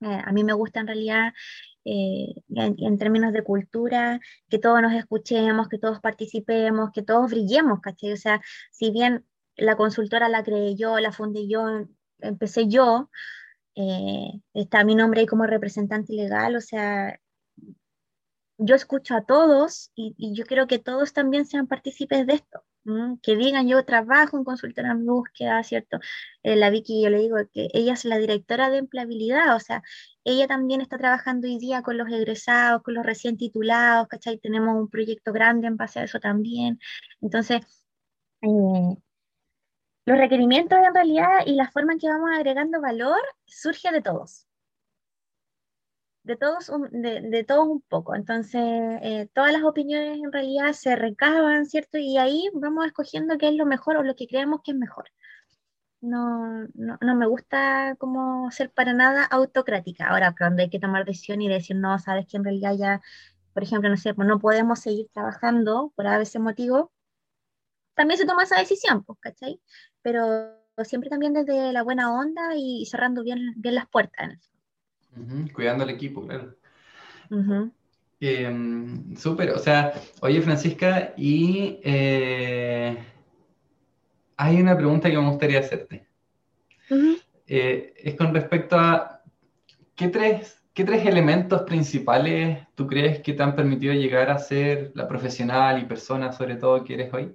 [0.00, 1.32] Eh, a mí me gusta en realidad,
[1.84, 8.12] en, términos de cultura, que todos nos escuchemos, que todos participemos, que todos brillemos, ¿cachai?
[8.12, 9.24] O sea, si bien
[9.58, 11.86] la consultora la creé yo, la fundé yo,
[12.20, 13.10] empecé yo,
[14.54, 17.20] está mi nombre ahí como representante legal, o sea,
[18.58, 22.64] yo escucho a todos y, yo quiero que todos también sean partícipes de esto,
[23.22, 25.98] que digan yo trabajo en consultora en búsqueda, ¿cierto?
[26.42, 29.82] Eh, la Vicky, yo le digo que ella es la directora de empleabilidad, o sea,
[30.24, 34.38] ella también está trabajando hoy día con los egresados, con los recién titulados, ¿cachai?
[34.38, 36.80] Tenemos un proyecto grande en base a eso también.
[37.20, 37.60] Entonces,
[38.42, 38.96] eh,
[40.08, 44.48] los requerimientos en realidad y la forma en que vamos agregando valor surge de todos
[46.28, 48.14] de todos, de, de todos un poco.
[48.14, 48.60] Entonces,
[49.02, 51.98] eh, todas las opiniones en realidad se recaban, ¿cierto?
[51.98, 55.06] Y ahí vamos escogiendo qué es lo mejor o lo que creemos que es mejor.
[56.00, 60.08] No, no, no me gusta como ser para nada autocrática.
[60.08, 63.00] Ahora, cuando hay que tomar decisión y decir, no, sabes que en realidad ya,
[63.54, 66.92] por ejemplo, no sé, pues no podemos seguir trabajando por ese motivo,
[67.98, 69.60] también se toma esa decisión, pues, ¿cachai?
[70.02, 74.38] Pero siempre también desde la buena onda y cerrando bien, bien las puertas
[75.52, 76.54] cuidando al equipo, claro.
[78.20, 82.96] Em, súper, o sea, oye Francisca, y eh,
[84.36, 86.06] hay una pregunta que me gustaría hacerte.
[87.46, 89.22] Eh, es con respecto a
[89.94, 94.92] ¿qué tres, qué tres elementos principales tú crees que te han permitido llegar a ser
[94.94, 97.34] la profesional y persona sobre todo que eres hoy?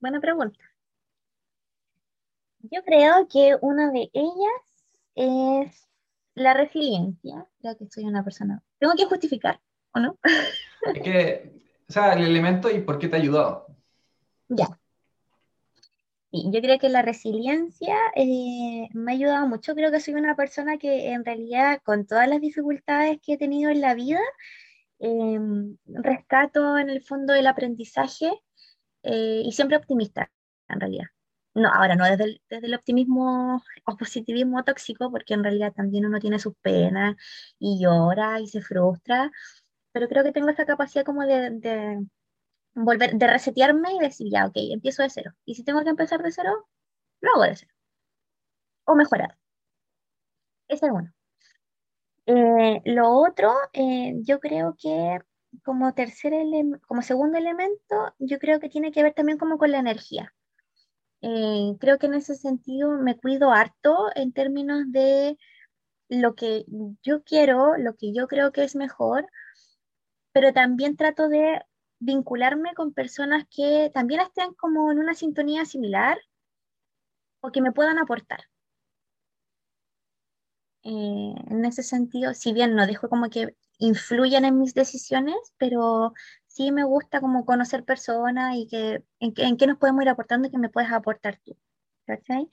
[0.00, 0.58] Buena pregunta.
[2.60, 4.84] Yo creo que una de ellas
[5.14, 5.88] es
[6.34, 7.46] la resiliencia.
[7.60, 8.62] Creo que soy una persona.
[8.78, 9.60] Tengo que justificar,
[9.92, 10.18] ¿o no?
[10.94, 11.52] Es que,
[11.88, 13.66] o sea, el elemento y por qué te ha ayudado.
[14.48, 14.66] Ya.
[16.30, 19.74] Sí, yo creo que la resiliencia eh, me ha ayudado mucho.
[19.74, 23.70] Creo que soy una persona que en realidad, con todas las dificultades que he tenido
[23.70, 24.20] en la vida,
[24.98, 28.30] em, rescato en el fondo el aprendizaje
[29.06, 30.30] eh, y siempre optimista,
[30.68, 31.06] en realidad
[31.56, 36.06] no, ahora no desde el, desde el optimismo o positivismo tóxico, porque en realidad también
[36.06, 37.16] uno tiene sus penas
[37.58, 39.30] y llora y se frustra,
[39.92, 42.06] pero creo que tengo esa capacidad como de, de
[42.74, 45.32] volver, de resetearme y decir, ya, ok, empiezo de cero.
[45.46, 46.68] Y si tengo que empezar de cero,
[47.22, 47.72] lo hago de cero.
[48.86, 49.36] O mejorar.
[50.68, 51.12] Ese es uno.
[52.26, 55.20] Eh, lo otro, eh, yo creo que
[55.64, 56.32] como tercer
[56.86, 60.34] como segundo elemento, yo creo que tiene que ver también como con la energía.
[61.22, 65.38] Eh, creo que en ese sentido me cuido harto en términos de
[66.08, 66.64] lo que
[67.02, 69.26] yo quiero, lo que yo creo que es mejor,
[70.32, 71.62] pero también trato de
[71.98, 76.18] vincularme con personas que también estén como en una sintonía similar
[77.40, 78.40] o que me puedan aportar.
[80.84, 86.12] Eh, en ese sentido, si bien no dejo como que influyan en mis decisiones, pero
[86.46, 90.50] sí me gusta como conocer personas y que en, qué nos podemos ir aportando y
[90.50, 91.56] que me puedes aportar tú.
[92.06, 92.48] ¿cachai?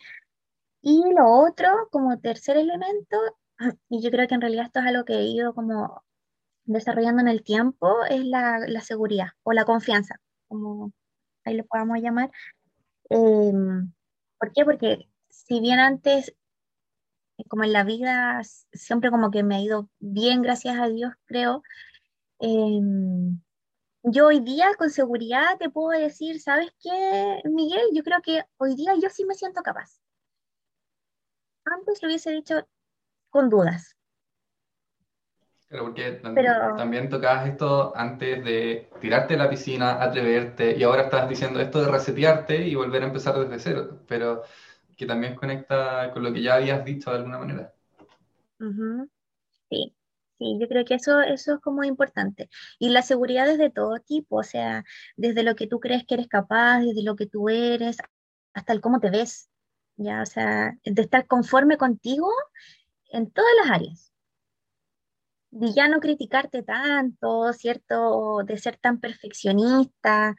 [0.82, 3.18] Y lo otro, como tercer elemento,
[3.90, 6.04] y yo creo que en realidad esto es algo que he ido como
[6.66, 10.92] desarrollando en el tiempo, es la, la seguridad o la confianza, como
[11.46, 12.32] ahí lo podamos llamar.
[13.10, 13.94] Em,
[14.40, 14.66] ¿por qué?
[14.66, 16.34] Porque si bien antes,
[17.50, 21.64] como en la vida, siempre como que me ha ido bien, gracias a Dios, creo,
[22.40, 22.80] eh,
[24.04, 27.86] yo hoy día con seguridad te puedo decir, ¿sabes qué, Miguel?
[27.94, 30.02] Yo creo que hoy día yo sí me siento capaz.
[31.64, 32.68] Antes lo hubiese dicho
[33.30, 33.96] con dudas.
[35.70, 36.22] Pero porque
[36.78, 41.82] también, tocabas esto antes de tirarte a la piscina, atreverte, y ahora estás diciendo esto
[41.82, 44.44] de resetearte y volver a empezar desde cero, pero
[44.98, 47.74] que también conecta con lo que ya habías dicho de alguna manera.
[49.70, 49.96] Sí,
[50.40, 52.50] Sí, yo creo que eso, eso es como importante.
[52.80, 54.84] Y la seguridad es de todo tipo, o sea,
[55.16, 57.98] desde lo que tú crees que eres capaz, desde lo que tú eres,
[58.54, 59.50] hasta el cómo te ves,
[59.96, 62.30] ya, o sea, de estar conforme contigo
[63.12, 64.14] en todas las áreas.
[65.52, 68.44] De ya no criticarte tanto, ¿cierto?
[68.46, 70.36] De ser tan perfeccionista,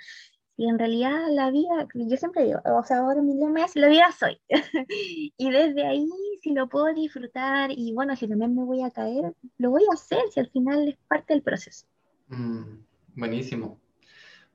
[0.57, 3.89] Y en realidad la vida, yo siempre digo, o sea, ahora mi lema es la
[3.89, 4.41] vida soy.
[5.37, 6.09] y desde ahí,
[6.43, 9.95] si lo puedo disfrutar y bueno, si también me voy a caer, lo voy a
[9.95, 11.87] hacer, si al final es parte del proceso.
[12.29, 12.79] Mm,
[13.17, 13.81] buenísimo.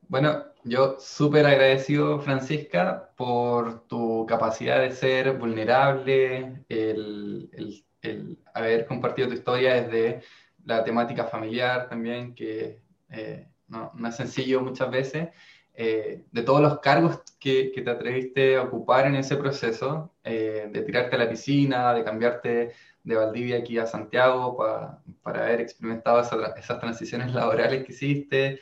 [0.08, 7.86] Bueno, yo súper agradecido, Francisca, por tu capacidad de ser vulnerable, el,
[8.54, 10.22] haber compartido tu historia desde
[10.66, 15.30] la temática familiar también, que eh, no, no, es sencillo muchas veces,
[15.82, 20.82] eh, de todos los cargos que, te atreviste a ocupar en ese proceso, eh, de
[20.82, 24.58] tirarte a la piscina, de cambiarte de Valdivia aquí a Santiago
[25.24, 28.60] para haber experimentado esas transiciones laborales que hiciste.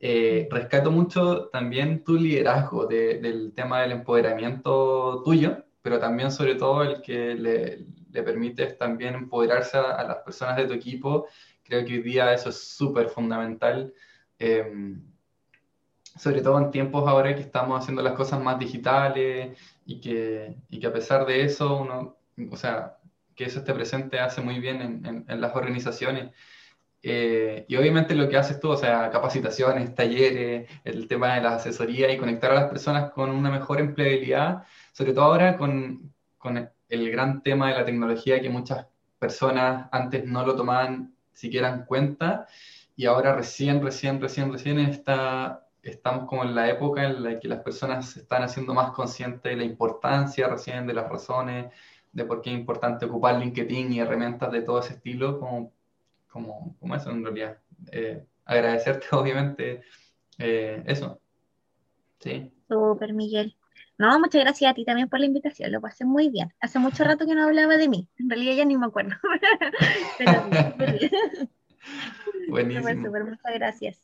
[0.00, 6.82] Eh, rescato mucho también tu liderazgo del tema del empoderamiento tuyo, pero también sobre todo
[6.82, 11.28] el que le, le permites también empoderarse a, las personas de tu equipo.
[11.62, 13.94] Creo que hoy día eso es súper fundamental.
[14.36, 15.15] Em,
[16.16, 20.80] sobre todo en tiempos ahora que estamos haciendo las cosas más digitales y que, y
[20.80, 22.16] que a pesar de eso, uno,
[22.50, 22.98] o sea,
[23.34, 26.32] que eso esté presente hace muy bien en, en, las organizaciones.
[27.02, 31.56] Eh, y obviamente lo que haces tú, o sea, capacitaciones, talleres, el tema de la
[31.56, 36.70] asesoría y conectar a las personas con una mejor empleabilidad, sobre todo ahora con, con
[36.88, 38.86] el gran tema de la tecnología que muchas
[39.18, 42.46] personas antes no lo tomaban siquiera en cuenta
[42.96, 47.48] y ahora recién, recién, recién, recién está estamos como en la época en la que
[47.48, 51.72] las personas se están haciendo más conscientes de la importancia recién, de las razones,
[52.12, 55.72] de por qué es importante ocupar LinkedIn y herramientas de todo ese estilo, como,
[56.28, 57.58] como, como eso en realidad.
[57.92, 59.82] Eh, agradecerte, obviamente,
[60.38, 61.20] eh, eso.
[62.18, 62.50] Sí.
[62.68, 63.56] Super, Miguel.
[63.98, 66.52] No, muchas gracias a ti también por la invitación, lo pasé muy bien.
[66.60, 69.14] Hace mucho rato que no hablaba de mí, en realidad ya ni me acuerdo.
[72.48, 73.10] Buenísimo.
[73.24, 74.02] muchas gracias.